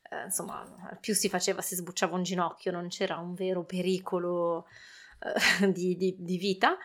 eh, 0.09 0.23
insomma, 0.23 0.97
più 0.99 1.13
si 1.13 1.27
faceva, 1.29 1.61
si 1.61 1.75
sbucciava 1.75 2.15
un 2.15 2.23
ginocchio, 2.23 2.71
non 2.71 2.87
c'era 2.87 3.17
un 3.17 3.33
vero 3.33 3.65
pericolo 3.65 4.67
eh, 5.19 5.71
di, 5.71 5.95
di, 5.97 6.15
di 6.17 6.37
vita 6.37 6.77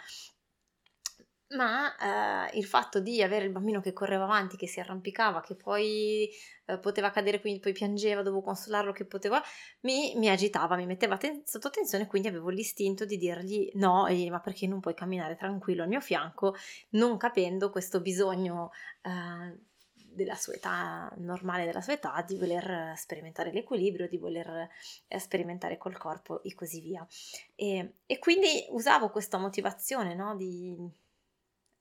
ma 1.51 2.49
eh, 2.51 2.59
il 2.59 2.65
fatto 2.67 3.01
di 3.01 3.23
avere 3.23 3.47
il 3.47 3.51
bambino 3.51 3.81
che 3.81 3.93
correva 3.93 4.25
avanti, 4.25 4.57
che 4.57 4.67
si 4.67 4.81
arrampicava, 4.81 5.41
che 5.41 5.55
poi 5.55 6.29
eh, 6.67 6.79
poteva 6.79 7.11
cadere, 7.11 7.41
quindi 7.41 7.61
poi 7.61 7.73
piangeva, 7.73 8.23
dovevo 8.23 8.43
consolarlo, 8.43 8.93
che 8.93 9.07
poteva, 9.07 9.43
mi, 9.81 10.15
mi 10.17 10.29
agitava, 10.29 10.77
mi 10.77 10.85
metteva 10.85 11.17
ten- 11.17 11.43
sotto 11.47 11.71
tensione, 11.71 12.07
quindi 12.07 12.29
avevo 12.29 12.51
l'istinto 12.51 13.07
di 13.07 13.17
dirgli 13.17 13.71
no, 13.75 14.07
e, 14.07 14.29
ma 14.31 14.41
perché 14.41 14.67
non 14.67 14.81
puoi 14.81 14.95
camminare 14.95 15.37
tranquillo 15.37 15.83
al 15.83 15.89
mio 15.89 16.01
fianco, 16.01 16.55
non 16.91 17.17
capendo 17.17 17.71
questo 17.71 18.01
bisogno 18.01 18.71
eh, 19.03 19.67
della 19.95 20.35
sua 20.35 20.55
età, 20.55 21.11
normale 21.17 21.65
della 21.65 21.81
sua 21.81 21.95
età, 21.95 22.23
di 22.27 22.37
voler 22.37 22.93
sperimentare 22.97 23.53
l'equilibrio, 23.53 24.09
di 24.09 24.19
voler 24.19 24.69
eh, 25.07 25.19
sperimentare 25.19 25.79
col 25.79 25.97
corpo 25.97 26.43
e 26.43 26.55
così 26.55 26.81
via. 26.81 27.07
E, 27.55 27.95
e 28.05 28.19
quindi 28.19 28.67
usavo 28.71 29.09
questa 29.09 29.39
motivazione 29.39 30.15
no, 30.15 30.37
di 30.37 30.77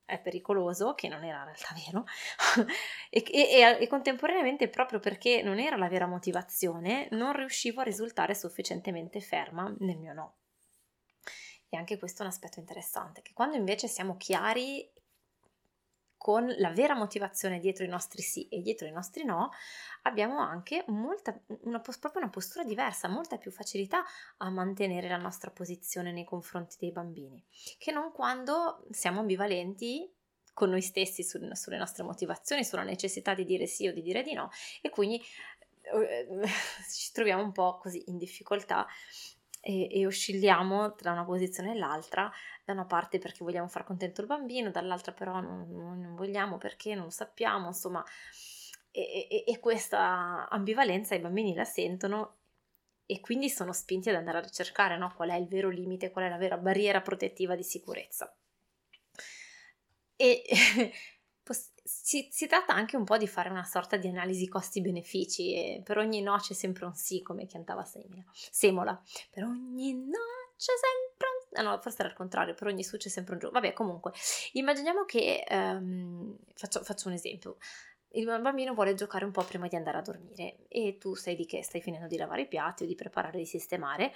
è 0.08 0.20
pericoloso, 0.20 0.96
che 0.96 1.10
non 1.10 1.24
era 1.26 1.40
in 1.40 1.44
realtà 1.44 1.76
vero, 1.86 2.06
e, 3.12 3.24
e, 3.30 3.78
e, 3.82 3.88
contemporaneamente 3.88 4.70
proprio 4.70 5.00
perché 5.00 5.42
non 5.44 5.60
era 5.60 5.76
la 5.76 5.90
vera 5.90 6.08
motivazione, 6.08 7.10
non 7.12 7.34
riuscivo 7.34 7.82
a 7.82 7.84
risultare 7.84 8.34
sufficientemente 8.34 9.20
ferma 9.20 9.72
nel 9.80 9.98
mio 9.98 10.14
no. 10.14 10.36
E 11.70 11.76
anche 11.76 12.00
questo 12.00 12.22
è 12.22 12.26
un 12.26 12.32
aspetto 12.32 12.60
interessante, 12.60 13.22
che 13.22 13.34
quando 13.34 13.58
invece 13.58 13.90
siamo 13.90 14.16
chiari 14.16 14.90
con 16.18 16.48
la 16.58 16.72
vera 16.72 16.96
motivazione 16.96 17.60
dietro 17.60 17.86
i 17.86 17.88
nostri 17.88 18.22
sì 18.22 18.48
e 18.50 18.62
dietro 18.62 18.88
i 18.88 18.92
nostri 18.92 19.24
no, 19.24 19.52
abbiamo 20.04 20.40
anche 20.40 20.84
molta, 20.88 21.40
una, 21.62 21.80
proprio 21.80 22.22
una 22.22 22.30
postura 22.30 22.64
diversa, 22.64 23.08
molta 23.08 23.38
più 23.38 23.52
facilità 23.52 24.04
a 24.38 24.50
mantenere 24.50 25.08
la 25.08 25.18
nostra 25.18 25.52
posizione 25.52 26.12
nei 26.12 26.26
confronti 26.26 26.78
dei 26.80 26.92
bambini, 26.92 27.44
che 27.78 27.92
non 27.92 28.12
quando 28.12 28.86
siamo 28.90 29.20
ambivalenti 29.20 30.12
con 30.54 30.72
noi 30.72 30.82
stessi 30.82 31.24
su, 31.24 31.40
sulle 31.54 31.78
nostre 31.78 32.04
motivazioni, 32.04 32.64
sulla 32.64 32.84
necessità 32.84 33.36
di 33.36 33.46
dire 33.46 33.68
sì 33.68 33.88
o 33.88 33.94
di 33.94 34.02
dire 34.02 34.24
di 34.24 34.34
no 34.34 34.50
e 34.82 34.90
quindi 34.90 35.22
eh, 35.94 36.28
ci 36.92 37.12
troviamo 37.12 37.44
un 37.44 37.52
po' 37.52 37.78
così 37.78 38.04
in 38.08 38.18
difficoltà 38.18 38.88
e, 39.62 40.00
e, 40.00 40.06
oscilliamo 40.06 40.96
tra 40.96 41.12
una 41.12 41.26
posizione 41.26 41.74
e 41.74 41.78
l'altra, 41.78 42.32
da 42.68 42.74
una 42.74 42.86
parte 42.86 43.18
perché 43.18 43.46
vogliamo 43.46 43.70
far 43.70 43.86
contento 43.86 44.20
il 44.20 44.28
bambino, 44.28 44.72
dall'altra 44.72 45.14
però 45.14 45.40
non, 45.40 45.70
non 45.70 46.16
vogliamo 46.16 46.58
perché 46.58 46.96
non 46.96 47.06
lo 47.06 47.10
sappiamo, 47.10 47.68
insomma, 47.68 48.04
e, 48.92 49.28
e, 49.30 49.44
e, 49.48 49.60
questa 49.60 50.50
ambivalenza 50.50 51.16
i 51.16 51.20
bambini 51.20 51.56
la 51.56 51.64
sentono 51.64 52.40
e 53.06 53.22
quindi 53.22 53.50
sono 53.50 53.72
spinti 53.72 54.10
ad 54.10 54.16
andare 54.16 54.40
a 54.40 54.42
ricercare 54.42 54.98
no? 54.98 55.14
qual 55.16 55.30
è 55.30 55.36
il 55.36 55.48
vero 55.48 55.70
limite, 55.70 56.12
qual 56.12 56.26
è 56.26 56.30
la 56.30 56.36
vera 56.36 56.58
barriera 56.58 57.00
protettiva 57.00 57.56
di 57.56 57.64
sicurezza. 57.64 58.36
E 60.18 60.44
si, 61.86 62.28
si, 62.30 62.48
tratta 62.48 62.74
anche 62.74 62.98
un 62.98 63.06
po' 63.06 63.16
di 63.16 63.28
fare 63.28 63.48
una 63.48 63.64
sorta 63.64 63.96
di 63.96 64.10
analisi 64.10 64.50
costi-benefici 64.50 65.54
e 65.54 65.82
per 65.86 66.00
ogni 66.00 66.22
no 66.22 66.36
c'è 66.36 66.54
sempre 66.54 66.84
un 66.84 66.96
sì, 66.96 67.22
come 67.22 67.48
cantava 67.48 67.86
Semola. 68.34 69.02
Per 69.30 69.44
ogni 69.44 69.94
no 69.94 70.36
c'è 70.58 70.74
sempre 70.74 71.28
un... 71.30 71.37
Ah 71.54 71.62
no, 71.62 71.80
forse 71.82 72.00
era 72.00 72.10
il 72.10 72.16
contrario, 72.16 72.54
per 72.54 72.68
ogni 72.68 72.84
su 72.84 72.98
c'è 72.98 73.10
sempre 73.10 73.34
un 73.34 73.40
giù. 73.40 73.50
Vabbè, 73.50 73.74
comunque, 73.74 74.12
immaginiamo 74.54 75.06
che... 75.06 75.46
Um, 75.50 76.38
faccio, 76.54 76.84
faccio 76.84 77.08
un 77.08 77.14
esempio. 77.14 77.58
Il 78.10 78.26
bambino 78.26 78.74
vuole 78.74 78.94
giocare 78.94 79.26
un 79.26 79.32
po' 79.32 79.44
prima 79.44 79.68
di 79.68 79.76
andare 79.76 79.98
a 79.98 80.02
dormire 80.02 80.68
e 80.70 80.98
tu 80.98 81.14
sei 81.16 81.36
di 81.36 81.46
che 81.46 81.62
stai 81.64 81.82
finendo 81.82 82.08
di 82.08 82.18
lavare 82.18 82.44
i 82.44 82.48
piatti 82.48 82.84
o 82.84 82.88
di 82.88 82.96
preparare, 82.96 83.38
di 83.38 83.46
sistemare. 83.46 84.14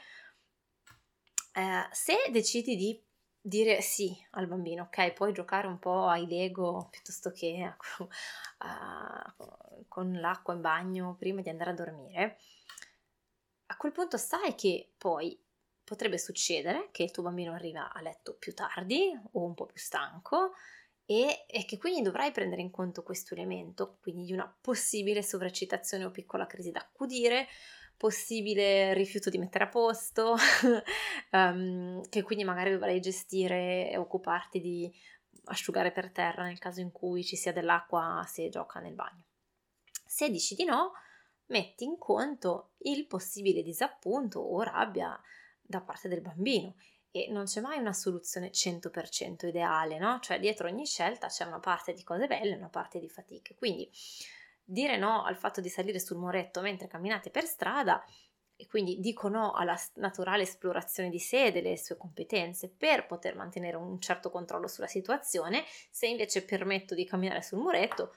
Eh, 1.54 1.88
se 1.91 2.15
decidi 2.32 2.76
di 2.76 3.04
dire 3.41 3.82
sì 3.82 4.15
al 4.32 4.48
bambino, 4.48 4.84
ok, 4.84 5.13
puoi 5.13 5.34
giocare 5.34 5.67
un 5.67 5.80
po' 5.80 6.08
ai 6.08 6.28
Lego 6.28 6.88
piuttosto 6.89 7.32
che 7.32 7.76
uh, 7.98 9.86
con 9.88 10.13
l'acqua 10.13 10.54
in 10.54 10.62
bagno 10.62 11.15
prima 11.15 11.41
di 11.41 11.50
andare 11.50 11.72
a 11.72 11.74
dormire, 11.74 12.38
a 13.67 13.78
quel 13.78 13.91
punto 13.91 14.17
sai 14.17 14.56
che 14.56 14.94
poi 14.98 15.38
potrebbe 15.84 16.17
succedere 16.17 16.89
che 16.91 17.04
il 17.04 17.12
tuo 17.12 17.24
bambino 17.24 17.54
arriva 17.54 17.91
a 17.91 18.02
letto 18.02 18.36
più 18.36 18.54
tardi 18.54 19.12
o 19.32 19.44
un 19.44 19.54
po' 19.54 19.65
più 19.65 19.78
stanco 19.78 20.54
e, 21.06 21.46
e 21.48 21.65
che 21.65 21.78
quindi 21.78 22.02
dovrai 22.02 22.32
prendere 22.32 22.62
in 22.62 22.72
conto 22.72 23.04
questo 23.04 23.34
elemento, 23.34 23.98
quindi 24.02 24.26
di 24.26 24.34
una 24.34 24.54
possibile 24.62 25.22
sovraccitazione 25.22 26.06
o 26.06 26.12
piccola 26.12 26.48
crisi 26.48 26.72
da 26.72 26.80
accudire 26.80 27.48
possibile 28.02 28.96
rifiuto 28.96 29.30
di 29.30 29.38
mettere 29.38 29.65
a 29.65 29.70
posto, 29.70 30.36
um, 31.32 32.02
che 32.10 32.24
quindi 32.24 32.44
magari 32.44 32.72
dovrai 32.72 33.00
gestire 33.00 33.91
e 33.91 33.98
occuparti 33.98 34.60
di 34.60 34.91
asciugare 35.46 35.91
per 35.91 36.12
terra 36.12 36.44
nel 36.44 36.58
caso 36.58 36.80
in 36.80 36.91
cui 36.91 37.24
ci 37.24 37.36
sia 37.36 37.54
dell'acqua 37.54 38.26
se 38.28 38.50
gioca 38.50 38.80
nel 38.80 38.96
bagno. 38.96 39.26
Se 40.04 40.32
dici 40.32 40.56
di 40.56 40.63
no, 40.63 40.94
metti 41.48 41.84
in 41.84 42.00
conto 42.00 42.72
il 42.80 43.06
possibile 43.06 43.62
disappunto 43.62 44.39
o 44.39 44.63
rabbia 44.63 45.20
da 45.71 45.81
parte 45.81 46.07
del 46.07 46.21
bambino 46.21 46.75
e 47.10 47.27
non 47.29 47.45
c'è 47.45 47.60
mai 47.60 47.79
una 47.79 47.93
soluzione 47.93 48.51
100% 48.51 49.47
ideale, 49.47 49.97
no? 49.97 50.19
Cioè 50.21 50.39
dietro 50.39 50.67
ogni 50.67 50.86
scelta 50.86 51.27
c'è 51.27 51.45
una 51.45 51.60
parte 51.60 51.93
di 51.93 52.03
cose 52.03 52.27
belle 52.27 52.53
e 52.53 52.57
una 52.57 52.69
parte 52.69 52.99
di 52.99 53.10
fatiche. 53.10 53.55
Quindi 53.55 53.89
dire 54.63 54.97
no 54.97 55.23
al 55.23 55.36
fatto 55.36 55.60
di 55.60 55.69
salire 55.69 55.99
sul 55.99 56.17
muretto 56.17 56.62
mentre 56.62 56.88
camminate 56.88 57.29
per 57.29 57.45
strada 57.45 58.03
e 58.55 58.67
quindi 58.67 58.99
dico 58.99 59.27
no 59.27 59.53
alla 59.53 59.77
naturale 59.95 60.43
esplorazione 60.43 61.10
di 61.10 61.19
sé 61.19 61.45
e 61.45 61.51
delle 61.51 61.77
sue 61.77 61.97
competenze 61.97 62.69
per 62.69 63.07
poter 63.07 63.36
mantenere 63.36 63.75
un 63.75 63.99
certo 63.99 64.29
controllo 64.29 64.67
sulla 64.67 64.88
situazione, 64.88 65.63
se 65.89 66.05
invece 66.05 66.45
permetto 66.45 66.93
di 66.93 67.03
camminare 67.03 67.41
sul 67.41 67.57
muretto, 67.57 68.13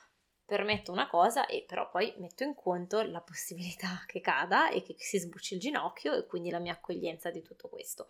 permetto 0.47 0.93
una 0.93 1.09
cosa 1.09 1.47
e 1.47 1.65
però 1.67 1.89
poi 1.89 2.15
metto 2.19 2.45
in 2.45 2.55
conto 2.55 3.03
la 3.03 3.21
possibilità 3.21 4.05
che 4.07 4.21
cada 4.21 4.71
e 4.71 4.83
che 4.83 4.95
si 4.99 5.19
sbucci 5.19 5.55
il 5.55 5.61
ginocchio 5.61 6.13
e 6.15 6.27
quindi 6.27 6.51
la 6.51 6.59
mia 6.59 6.73
accoglienza 6.73 7.31
di 7.31 7.43
tutto 7.43 7.69
questo. 7.69 8.07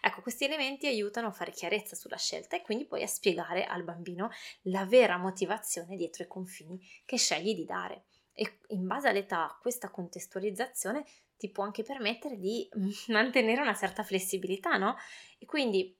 Ecco, 0.00 0.20
questi 0.20 0.44
elementi 0.44 0.86
aiutano 0.86 1.28
a 1.28 1.32
fare 1.32 1.52
chiarezza 1.52 1.94
sulla 1.94 2.16
scelta 2.16 2.56
e 2.56 2.62
quindi 2.62 2.86
poi 2.86 3.02
a 3.02 3.06
spiegare 3.06 3.64
al 3.64 3.84
bambino 3.84 4.30
la 4.62 4.84
vera 4.84 5.16
motivazione 5.16 5.96
dietro 5.96 6.24
i 6.24 6.28
confini 6.28 6.80
che 7.04 7.16
scegli 7.16 7.54
di 7.54 7.64
dare. 7.64 8.04
E 8.32 8.58
in 8.68 8.86
base 8.86 9.08
all'età 9.08 9.56
questa 9.60 9.90
contestualizzazione 9.90 11.04
ti 11.38 11.50
può 11.50 11.64
anche 11.64 11.82
permettere 11.82 12.36
di 12.36 12.68
mantenere 13.08 13.60
una 13.60 13.74
certa 13.74 14.02
flessibilità, 14.02 14.76
no? 14.76 14.96
E 15.38 15.46
quindi 15.46 15.96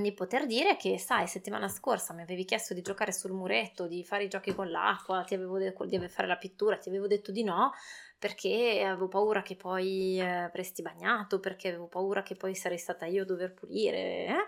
di 0.00 0.12
poter 0.12 0.46
dire 0.46 0.76
che, 0.76 0.98
sai, 0.98 1.28
settimana 1.28 1.68
scorsa 1.68 2.14
mi 2.14 2.22
avevi 2.22 2.44
chiesto 2.44 2.74
di 2.74 2.82
giocare 2.82 3.12
sul 3.12 3.32
muretto, 3.32 3.86
di 3.86 4.02
fare 4.04 4.24
i 4.24 4.28
giochi 4.28 4.54
con 4.54 4.70
l'acqua, 4.70 5.22
ti 5.22 5.34
avevo 5.34 5.58
detto 5.58 5.84
di 5.84 5.98
fare 6.08 6.26
la 6.26 6.36
pittura, 6.36 6.78
ti 6.78 6.88
avevo 6.88 7.06
detto 7.06 7.30
di 7.30 7.44
no, 7.44 7.72
perché 8.18 8.82
avevo 8.84 9.06
paura 9.08 9.42
che 9.42 9.54
poi 9.54 10.18
eh, 10.18 10.24
avresti 10.24 10.82
bagnato, 10.82 11.38
perché 11.38 11.68
avevo 11.68 11.86
paura 11.86 12.22
che 12.22 12.34
poi 12.34 12.54
sarei 12.54 12.78
stata 12.78 13.06
io 13.06 13.22
a 13.22 13.26
dover 13.26 13.54
pulire. 13.54 14.26
Eh? 14.26 14.44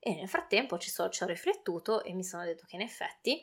E 0.00 0.14
nel 0.14 0.28
frattempo 0.28 0.78
ci, 0.78 0.90
so, 0.90 1.08
ci 1.10 1.22
ho 1.22 1.26
riflettuto 1.26 2.02
e 2.02 2.12
mi 2.14 2.24
sono 2.24 2.44
detto 2.44 2.64
che 2.66 2.76
in 2.76 2.82
effetti 2.82 3.42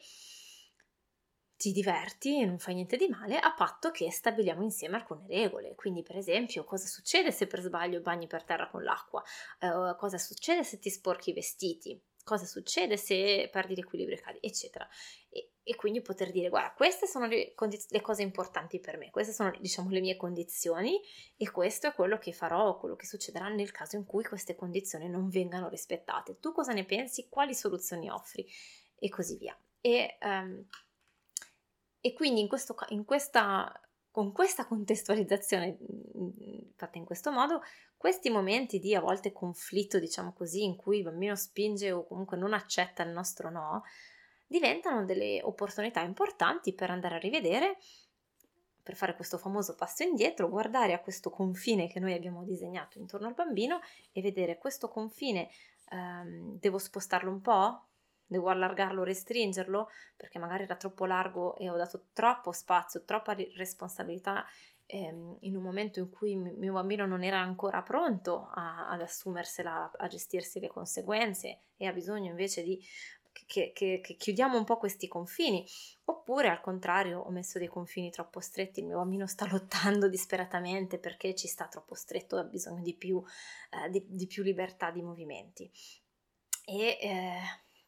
ti 1.65 1.71
diverti 1.71 2.41
e 2.41 2.45
non 2.45 2.59
fai 2.59 2.75
niente 2.75 2.95
di 2.95 3.07
male 3.07 3.39
a 3.39 3.51
patto 3.51 3.89
che 3.89 4.11
stabiliamo 4.11 4.61
insieme 4.61 4.97
alcune 4.97 5.25
regole. 5.27 5.73
Quindi, 5.73 6.03
per 6.03 6.15
esempio, 6.15 6.63
cosa 6.63 6.85
succede 6.85 7.31
se 7.31 7.47
per 7.47 7.61
sbaglio 7.61 8.01
bagni 8.01 8.27
per 8.27 8.43
terra 8.43 8.69
con 8.69 8.83
l'acqua? 8.83 9.23
Uh, 9.61 9.95
cosa 9.95 10.19
succede 10.19 10.63
se 10.63 10.77
ti 10.77 10.91
sporchi 10.91 11.31
i 11.31 11.33
vestiti? 11.33 11.99
Cosa 12.23 12.45
succede 12.45 12.97
se 12.97 13.49
perdi 13.51 13.73
l'equilibrio 13.73 14.15
e 14.15 14.21
cadi? 14.21 14.37
Eccetera. 14.41 14.87
E, 15.29 15.53
e, 15.63 15.75
quindi 15.75 16.01
poter 16.01 16.31
dire, 16.31 16.49
guarda, 16.49 16.71
queste 16.73 17.07
sono 17.07 17.25
le, 17.25 17.53
condiz- 17.55 17.89
le, 17.89 18.01
cose 18.01 18.21
importanti 18.21 18.79
per 18.79 18.97
me, 18.97 19.09
queste 19.09 19.33
sono, 19.33 19.51
diciamo, 19.59 19.89
le 19.89 20.01
mie 20.01 20.15
condizioni 20.15 20.99
e 21.35 21.49
questo 21.49 21.87
è 21.87 21.93
quello 21.93 22.19
che 22.19 22.31
farò, 22.31 22.77
quello 22.77 22.95
che 22.95 23.07
succederà 23.07 23.47
nel 23.49 23.71
caso 23.71 23.95
in 23.95 24.05
cui 24.05 24.23
queste 24.23 24.55
condizioni 24.55 25.09
non 25.09 25.29
vengano 25.29 25.67
rispettate. 25.67 26.39
Tu 26.39 26.51
cosa 26.51 26.73
ne 26.73 26.85
pensi? 26.85 27.27
Quali 27.27 27.55
soluzioni 27.55 28.07
offri? 28.07 28.45
E 28.99 29.09
così 29.09 29.37
via. 29.37 29.57
E... 29.81 30.17
Um, 30.21 30.67
e 32.05 32.13
quindi 32.13 32.39
in, 32.39 32.47
questo, 32.47 32.75
in 32.89 33.03
questa, 33.03 33.81
con 34.11 34.31
questa 34.31 34.67
contestualizzazione 34.67 35.75
mhmm, 35.79 36.73
fatta 36.75 36.99
in 36.99 37.03
questo 37.03 37.31
modo, 37.31 37.63
questi 37.97 38.29
momenti 38.29 38.77
di 38.77 38.93
a 38.93 38.99
volte 38.99 39.31
conflitto, 39.31 39.97
diciamo 39.97 40.31
così, 40.31 40.63
in 40.63 40.75
cui 40.75 40.97
il 40.97 41.03
bambino 41.03 41.35
spinge 41.35 41.91
o 41.91 42.05
comunque 42.05 42.37
non 42.37 42.53
accetta 42.53 43.01
il 43.01 43.09
nostro 43.09 43.49
no, 43.49 43.81
diventano 44.45 45.03
delle 45.03 45.41
opportunità 45.41 46.01
importanti 46.01 46.75
per 46.75 46.91
andare 46.91 47.15
a 47.15 47.17
rivedere, 47.17 47.77
per 48.83 48.95
fare 48.95 49.15
questo 49.15 49.39
famoso 49.39 49.73
passo 49.73 50.03
indietro, 50.03 50.47
guardare 50.47 50.93
a 50.93 50.99
questo 50.99 51.31
confine 51.31 51.87
che 51.87 51.99
noi 51.99 52.13
abbiamo 52.13 52.43
disegnato 52.43 52.99
intorno 52.99 53.25
al 53.25 53.33
bambino 53.33 53.79
e 54.11 54.21
vedere 54.21 54.59
questo 54.59 54.89
confine, 54.89 55.49
ehm, 55.89 56.59
devo 56.59 56.77
spostarlo 56.77 57.31
un 57.31 57.41
po'? 57.41 57.87
Devo 58.27 58.49
allargarlo, 58.49 59.03
restringerlo 59.03 59.89
perché 60.15 60.39
magari 60.39 60.63
era 60.63 60.75
troppo 60.75 61.05
largo 61.05 61.55
e 61.57 61.69
ho 61.69 61.75
dato 61.75 62.07
troppo 62.13 62.51
spazio, 62.51 63.03
troppa 63.03 63.35
responsabilità 63.55 64.45
ehm, 64.85 65.37
in 65.41 65.55
un 65.55 65.63
momento 65.63 65.99
in 65.99 66.09
cui 66.09 66.31
il 66.31 66.37
mio 66.37 66.73
bambino 66.73 67.05
non 67.05 67.23
era 67.23 67.39
ancora 67.39 67.81
pronto 67.81 68.49
a, 68.53 68.89
ad 68.89 69.01
assumersela, 69.01 69.91
a 69.95 70.07
gestirsi 70.07 70.59
le 70.59 70.67
conseguenze 70.67 71.61
e 71.77 71.87
ha 71.87 71.93
bisogno 71.93 72.29
invece 72.29 72.63
di 72.63 72.81
che, 73.45 73.71
che, 73.73 73.99
che, 74.01 74.15
chiudiamo 74.15 74.57
un 74.57 74.63
po' 74.63 74.77
questi 74.77 75.09
confini, 75.09 75.65
oppure 76.05 76.47
al 76.47 76.61
contrario 76.61 77.19
ho 77.19 77.29
messo 77.31 77.59
dei 77.59 77.67
confini 77.67 78.09
troppo 78.09 78.39
stretti, 78.39 78.79
il 78.79 78.85
mio 78.85 78.97
bambino 78.97 79.27
sta 79.27 79.45
lottando 79.51 80.07
disperatamente 80.07 80.97
perché 80.99 81.35
ci 81.35 81.47
sta 81.47 81.67
troppo 81.67 81.95
stretto, 81.95 82.37
ha 82.37 82.43
bisogno 82.43 82.81
di 82.81 82.95
più, 82.95 83.21
eh, 83.71 83.89
di, 83.89 84.05
di 84.07 84.25
più 84.25 84.41
libertà 84.41 84.89
di 84.89 85.01
movimenti. 85.01 85.69
E 86.67 86.97
eh, 86.99 87.39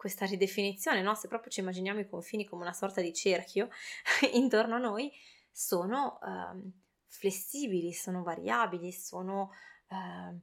questa 0.08 0.26
ridefinizione, 0.26 1.02
no? 1.02 1.14
se 1.16 1.28
proprio 1.28 1.52
ci 1.52 1.60
immaginiamo 1.60 2.00
i 2.00 2.08
confini 2.08 2.46
come 2.46 2.62
una 2.62 2.72
sorta 2.72 3.02
di 3.02 3.14
cerchio 3.14 3.68
intorno 4.34 4.76
a 4.76 4.80
noi, 4.80 5.12
sono 5.52 6.20
eh, 6.22 6.72
flessibili, 7.08 7.92
sono 7.92 8.24
variabili, 8.24 8.94
sono, 8.94 9.52
eh, 9.90 10.40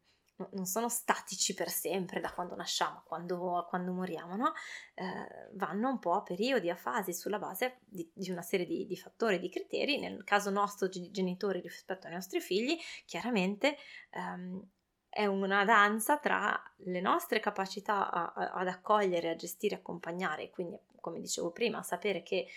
non 0.50 0.66
sono 0.66 0.90
statici 0.90 1.54
per 1.54 1.70
sempre 1.70 2.20
da 2.20 2.30
quando 2.34 2.54
nasciamo 2.54 2.98
a 2.98 3.02
quando, 3.06 3.64
quando, 3.70 3.92
moriamo, 3.92 4.36
no? 4.36 4.52
eh, 4.92 5.48
vanno 5.54 5.88
un 5.88 5.98
po' 5.98 6.12
a 6.12 6.22
periodi, 6.22 6.68
a 6.68 6.76
fasi 6.76 7.14
sulla 7.14 7.38
base 7.38 7.78
di, 7.86 8.06
di 8.12 8.30
una 8.30 8.42
serie 8.42 8.66
di, 8.66 8.84
di, 8.84 8.96
fattori, 8.98 9.38
di 9.38 9.48
criteri. 9.48 9.98
Nel 9.98 10.24
caso 10.24 10.50
nostro 10.50 10.90
genitori 10.90 11.60
rispetto 11.60 12.06
ai 12.06 12.12
nostri 12.12 12.40
figli, 12.40 12.76
chiaramente 13.06 13.78
ehm, 14.10 14.62
è 15.14 15.26
una 15.26 15.64
danza 15.64 16.18
tra 16.18 16.60
le 16.78 17.00
nostre 17.00 17.38
capacità 17.38 18.10
a, 18.10 18.32
a, 18.34 18.50
ad 18.54 18.66
accogliere, 18.66 19.30
a 19.30 19.36
gestire, 19.36 19.76
accompagnare, 19.76 20.50
quindi 20.50 20.76
come 21.00 21.20
dicevo 21.20 21.52
prima, 21.52 21.84
sapere 21.84 22.24
che 22.24 22.48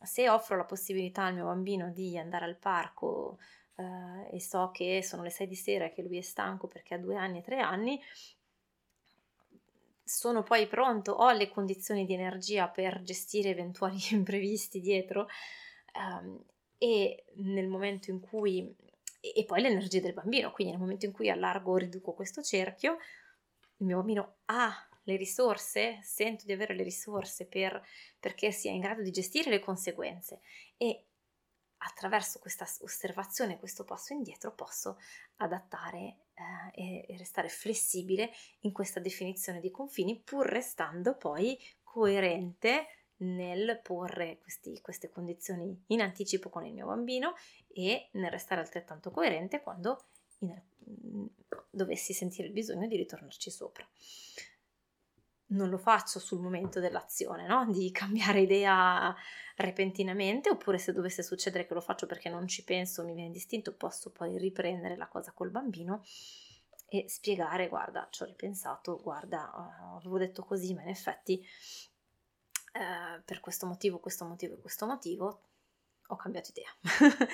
se 0.00 0.30
offro 0.30 0.56
la 0.56 0.64
possibilità 0.64 1.24
al 1.24 1.34
mio 1.34 1.46
bambino 1.46 1.90
di 1.90 2.16
andare 2.16 2.44
al 2.44 2.56
parco 2.56 3.38
eh, 3.74 4.36
e 4.36 4.40
so 4.40 4.70
che 4.72 5.02
sono 5.02 5.24
le 5.24 5.30
6 5.30 5.48
di 5.48 5.56
sera 5.56 5.86
e 5.86 5.92
che 5.92 6.02
lui 6.02 6.18
è 6.18 6.22
stanco 6.22 6.68
perché 6.68 6.94
ha 6.94 6.98
due 6.98 7.16
anni 7.16 7.38
e 7.38 7.42
tre 7.42 7.58
anni, 7.58 8.00
sono 10.04 10.44
poi 10.44 10.68
pronto, 10.68 11.10
ho 11.10 11.32
le 11.32 11.48
condizioni 11.48 12.06
di 12.06 12.14
energia 12.14 12.68
per 12.68 13.02
gestire 13.02 13.48
eventuali 13.48 13.98
imprevisti 14.12 14.80
dietro 14.80 15.26
ehm, 15.96 16.44
e 16.78 17.24
nel 17.38 17.66
momento 17.66 18.12
in 18.12 18.20
cui 18.20 18.72
e, 19.32 19.44
poi 19.44 19.60
l'energia 19.60 20.00
del 20.00 20.14
bambino, 20.14 20.52
quindi 20.52 20.72
nel 20.72 20.82
momento 20.82 21.06
in 21.06 21.12
cui 21.12 21.30
allargo 21.30 21.72
o 21.72 21.76
riduco 21.76 22.12
questo 22.12 22.42
cerchio, 22.42 22.98
il 23.78 23.86
mio 23.86 23.96
bambino 23.96 24.36
ha 24.46 24.88
le 25.04 25.16
risorse, 25.16 25.98
sento 26.02 26.44
di 26.44 26.52
avere 26.52 26.74
le 26.74 26.82
risorse 26.82 27.46
per, 27.46 27.82
perché 28.20 28.50
sia 28.50 28.70
in 28.70 28.80
grado 28.80 29.02
di 29.02 29.10
gestire 29.10 29.50
le 29.50 29.60
conseguenze. 29.60 30.40
E 30.76 31.04
attraverso 31.78 32.38
questa 32.38 32.66
osservazione, 32.80 33.58
questo 33.58 33.84
passo 33.84 34.12
indietro, 34.12 34.52
posso 34.52 34.98
adattare 35.36 36.24
eh, 36.74 37.04
e 37.06 37.16
restare 37.16 37.48
flessibile 37.48 38.30
in 38.60 38.72
questa 38.72 39.00
definizione 39.00 39.60
di 39.60 39.70
confini, 39.70 40.20
pur 40.20 40.46
restando 40.46 41.16
poi 41.16 41.58
coerente 41.82 42.86
nel 43.18 43.80
porre 43.82 44.38
questi, 44.38 44.80
queste 44.80 45.08
condizioni 45.08 45.84
in 45.88 46.00
anticipo 46.00 46.50
con 46.50 46.64
il 46.64 46.72
mio 46.72 46.86
bambino 46.86 47.34
e 47.68 48.08
nel 48.12 48.30
restare 48.30 48.60
altrettanto 48.60 49.10
coerente 49.10 49.60
quando 49.60 50.04
in, 50.40 50.60
mm, 50.90 51.26
dovessi 51.70 52.12
sentire 52.12 52.46
il 52.46 52.52
bisogno 52.52 52.86
di 52.86 52.96
ritornarci 52.96 53.50
sopra. 53.50 53.86
Non 55.50 55.70
lo 55.70 55.78
faccio 55.78 56.18
sul 56.18 56.40
momento 56.40 56.78
dell'azione, 56.78 57.46
no? 57.46 57.66
di 57.70 57.90
cambiare 57.90 58.42
idea 58.42 59.14
repentinamente, 59.56 60.50
oppure 60.50 60.78
se 60.78 60.92
dovesse 60.92 61.22
succedere 61.22 61.66
che 61.66 61.74
lo 61.74 61.80
faccio 61.80 62.06
perché 62.06 62.28
non 62.28 62.46
ci 62.46 62.64
penso, 62.64 63.02
mi 63.02 63.14
viene 63.14 63.30
distinto, 63.30 63.74
posso 63.74 64.10
poi 64.10 64.36
riprendere 64.38 64.96
la 64.96 65.08
cosa 65.08 65.32
col 65.32 65.50
bambino 65.50 66.02
e 66.86 67.08
spiegare, 67.08 67.68
guarda, 67.68 68.08
ci 68.10 68.22
ho 68.22 68.26
ripensato, 68.26 69.00
guarda, 69.02 69.50
avevo 69.96 70.18
detto 70.18 70.44
così, 70.44 70.74
ma 70.74 70.82
in 70.82 70.88
effetti 70.88 71.44
eh, 72.78 73.20
per 73.24 73.40
questo 73.40 73.66
motivo, 73.66 73.98
questo 73.98 74.24
motivo 74.24 74.54
e 74.54 74.60
questo 74.60 74.86
motivo 74.86 75.42
ho 76.06 76.16
cambiato 76.16 76.50
idea. 76.50 76.70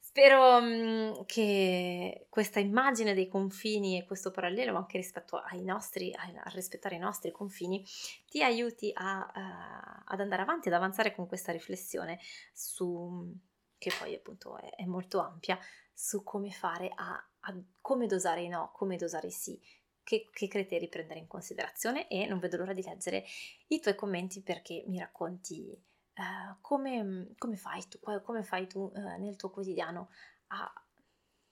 Spero 0.00 0.56
um, 0.56 1.24
che 1.26 2.26
questa 2.30 2.58
immagine 2.58 3.12
dei 3.12 3.28
confini 3.28 3.98
e 3.98 4.06
questo 4.06 4.30
parallelo 4.30 4.76
anche 4.76 4.96
rispetto 4.96 5.36
ai 5.36 5.62
nostri, 5.62 6.12
a 6.14 6.48
rispettare 6.50 6.96
i 6.96 6.98
nostri 6.98 7.30
confini, 7.30 7.84
ti 8.26 8.42
aiuti 8.42 8.90
a, 8.94 9.30
uh, 9.32 10.02
ad 10.06 10.20
andare 10.20 10.42
avanti, 10.42 10.68
ad 10.68 10.74
avanzare 10.74 11.14
con 11.14 11.26
questa 11.26 11.52
riflessione 11.52 12.18
su, 12.54 13.32
che 13.76 13.92
poi 13.98 14.14
appunto 14.14 14.56
è, 14.56 14.70
è 14.76 14.86
molto 14.86 15.20
ampia, 15.20 15.58
su 15.92 16.22
come 16.22 16.50
fare 16.50 16.90
a, 16.94 17.12
a, 17.40 17.56
come 17.80 18.06
dosare 18.06 18.42
i 18.42 18.48
no, 18.48 18.70
come 18.72 18.96
dosare 18.96 19.26
i 19.26 19.32
sì, 19.32 19.60
che, 20.08 20.30
che, 20.32 20.48
criteri 20.48 20.88
prendere 20.88 21.20
in 21.20 21.26
considerazione 21.26 22.08
e 22.08 22.24
non 22.26 22.38
vedo 22.38 22.56
l'ora 22.56 22.72
di 22.72 22.82
leggere 22.82 23.26
i 23.66 23.78
tuoi 23.78 23.94
commenti 23.94 24.40
perché 24.40 24.82
mi 24.86 24.98
racconti 24.98 25.70
uh, 25.70 26.56
come, 26.62 27.34
come, 27.36 27.56
fai 27.56 27.86
tu, 27.86 27.98
come 28.22 28.42
fai 28.42 28.66
tu 28.66 28.90
uh, 28.90 29.20
nel 29.20 29.36
tuo 29.36 29.50
quotidiano 29.50 30.08
a 30.46 30.72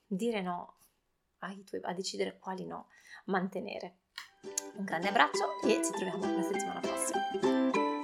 dire 0.07 0.40
no, 0.40 0.77
tuoi, 1.66 1.83
a 1.83 1.92
decidere 1.92 2.38
quali 2.38 2.64
no 2.64 2.88
mantenere. 3.27 3.99
Un 4.77 4.85
grande 4.85 5.09
abbraccio 5.09 5.61
e 5.62 5.85
ci 5.85 5.90
troviamo 5.90 6.35
la 6.35 6.42
settimana 6.42 6.81
prossima. 6.81 7.95